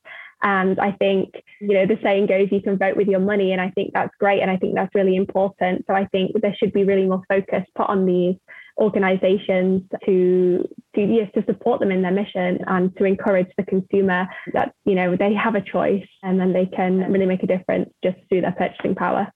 And 0.43 0.81
I 0.81 0.93
think, 0.93 1.35
you 1.61 1.75
know, 1.75 1.87
the 1.87 1.99
saying 2.03 2.27
goes, 2.27 2.49
you 2.51 2.63
can 2.63 2.79
vote 2.79 2.97
with 2.97 3.09
your 3.09 3.21
money. 3.21 3.53
And 3.53 3.61
I 3.61 3.71
think 3.71 3.93
that's 3.93 4.15
great. 4.19 4.41
And 4.41 4.51
I 4.51 4.57
think 4.57 4.75
that's 4.75 4.95
really 4.95 5.17
important. 5.17 5.85
So 5.87 5.95
I 5.95 6.07
think 6.07 6.33
there 6.41 6.57
should 6.59 6.73
be 6.73 6.85
really 6.85 7.07
more 7.07 7.23
focus 7.29 7.65
put 7.75 7.89
on 7.89 8.07
these 8.07 8.37
organizations 8.81 9.83
to 10.05 10.67
to 10.95 11.01
yes, 11.01 11.31
to 11.35 11.45
support 11.45 11.81
them 11.81 11.91
in 11.91 12.03
their 12.03 12.11
mission 12.11 12.59
and 12.67 12.97
to 12.97 13.05
encourage 13.05 13.49
the 13.57 13.65
consumer 13.65 14.27
that 14.55 14.75
you 14.85 14.95
know 14.95 15.17
they 15.17 15.35
have 15.35 15.55
a 15.55 15.61
choice 15.61 16.07
and 16.23 16.41
then 16.41 16.53
they 16.53 16.67
can 16.67 16.99
really 17.13 17.27
make 17.27 17.43
a 17.43 17.47
difference 17.47 17.91
just 18.03 18.17
through 18.29 18.41
their 18.41 18.53
purchasing 18.53 18.95
power. 18.95 19.29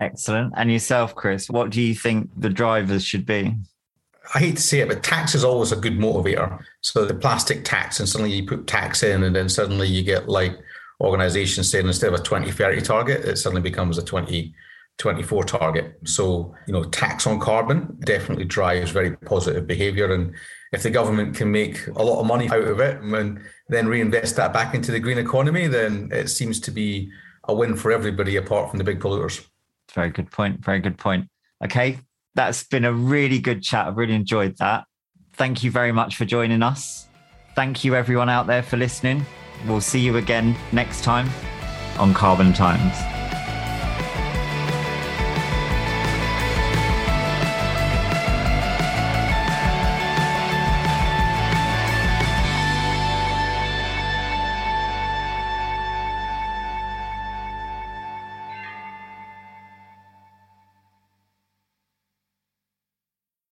Excellent. 0.00 0.52
And 0.56 0.70
yourself, 0.70 1.14
Chris, 1.14 1.48
what 1.48 1.70
do 1.70 1.80
you 1.80 1.94
think 1.94 2.30
the 2.36 2.50
drivers 2.50 3.04
should 3.04 3.24
be? 3.24 3.54
I 4.34 4.38
hate 4.38 4.56
to 4.56 4.62
say 4.62 4.80
it, 4.80 4.88
but 4.88 5.02
tax 5.02 5.34
is 5.34 5.44
always 5.44 5.72
a 5.72 5.76
good 5.76 5.98
motivator. 5.98 6.62
So 6.80 7.04
the 7.04 7.14
plastic 7.14 7.64
tax, 7.64 8.00
and 8.00 8.08
suddenly 8.08 8.32
you 8.32 8.46
put 8.46 8.66
tax 8.66 9.02
in, 9.02 9.22
and 9.22 9.36
then 9.36 9.48
suddenly 9.48 9.86
you 9.86 10.02
get 10.02 10.28
like 10.28 10.58
organizations 11.00 11.70
saying 11.70 11.86
instead 11.86 12.12
of 12.12 12.20
a 12.20 12.22
2030 12.22 12.80
target, 12.82 13.24
it 13.24 13.36
suddenly 13.36 13.62
becomes 13.62 13.98
a 13.98 14.04
20 14.04 14.54
24 14.98 15.44
target. 15.44 15.98
So, 16.04 16.54
you 16.66 16.72
know, 16.72 16.84
tax 16.84 17.26
on 17.26 17.40
carbon 17.40 17.96
definitely 18.04 18.44
drives 18.44 18.90
very 18.90 19.16
positive 19.16 19.66
behavior. 19.66 20.12
And 20.12 20.34
if 20.72 20.82
the 20.82 20.90
government 20.90 21.36
can 21.36 21.50
make 21.50 21.86
a 21.88 22.02
lot 22.02 22.20
of 22.20 22.26
money 22.26 22.48
out 22.48 22.62
of 22.62 22.80
it 22.80 23.00
and 23.02 23.40
then 23.68 23.88
reinvest 23.88 24.36
that 24.36 24.52
back 24.52 24.74
into 24.74 24.92
the 24.92 25.00
green 25.00 25.18
economy, 25.18 25.66
then 25.66 26.08
it 26.12 26.28
seems 26.28 26.60
to 26.60 26.70
be 26.70 27.10
a 27.44 27.54
win 27.54 27.76
for 27.76 27.92
everybody 27.92 28.36
apart 28.36 28.70
from 28.70 28.78
the 28.78 28.84
big 28.84 29.00
polluters. 29.00 29.44
Very 29.92 30.10
good 30.10 30.30
point. 30.30 30.64
Very 30.64 30.80
good 30.80 30.98
point. 30.98 31.28
Okay. 31.62 31.98
That's 32.36 32.64
been 32.64 32.84
a 32.84 32.92
really 32.92 33.38
good 33.38 33.62
chat. 33.62 33.86
I've 33.86 33.96
really 33.96 34.14
enjoyed 34.14 34.56
that. 34.58 34.84
Thank 35.34 35.62
you 35.62 35.70
very 35.70 35.92
much 35.92 36.16
for 36.16 36.24
joining 36.24 36.62
us. 36.62 37.06
Thank 37.54 37.84
you, 37.84 37.94
everyone 37.94 38.28
out 38.28 38.48
there, 38.48 38.62
for 38.62 38.76
listening. 38.76 39.24
We'll 39.68 39.80
see 39.80 40.00
you 40.00 40.16
again 40.16 40.56
next 40.72 41.04
time 41.04 41.28
on 41.96 42.12
Carbon 42.12 42.52
Times. 42.52 43.13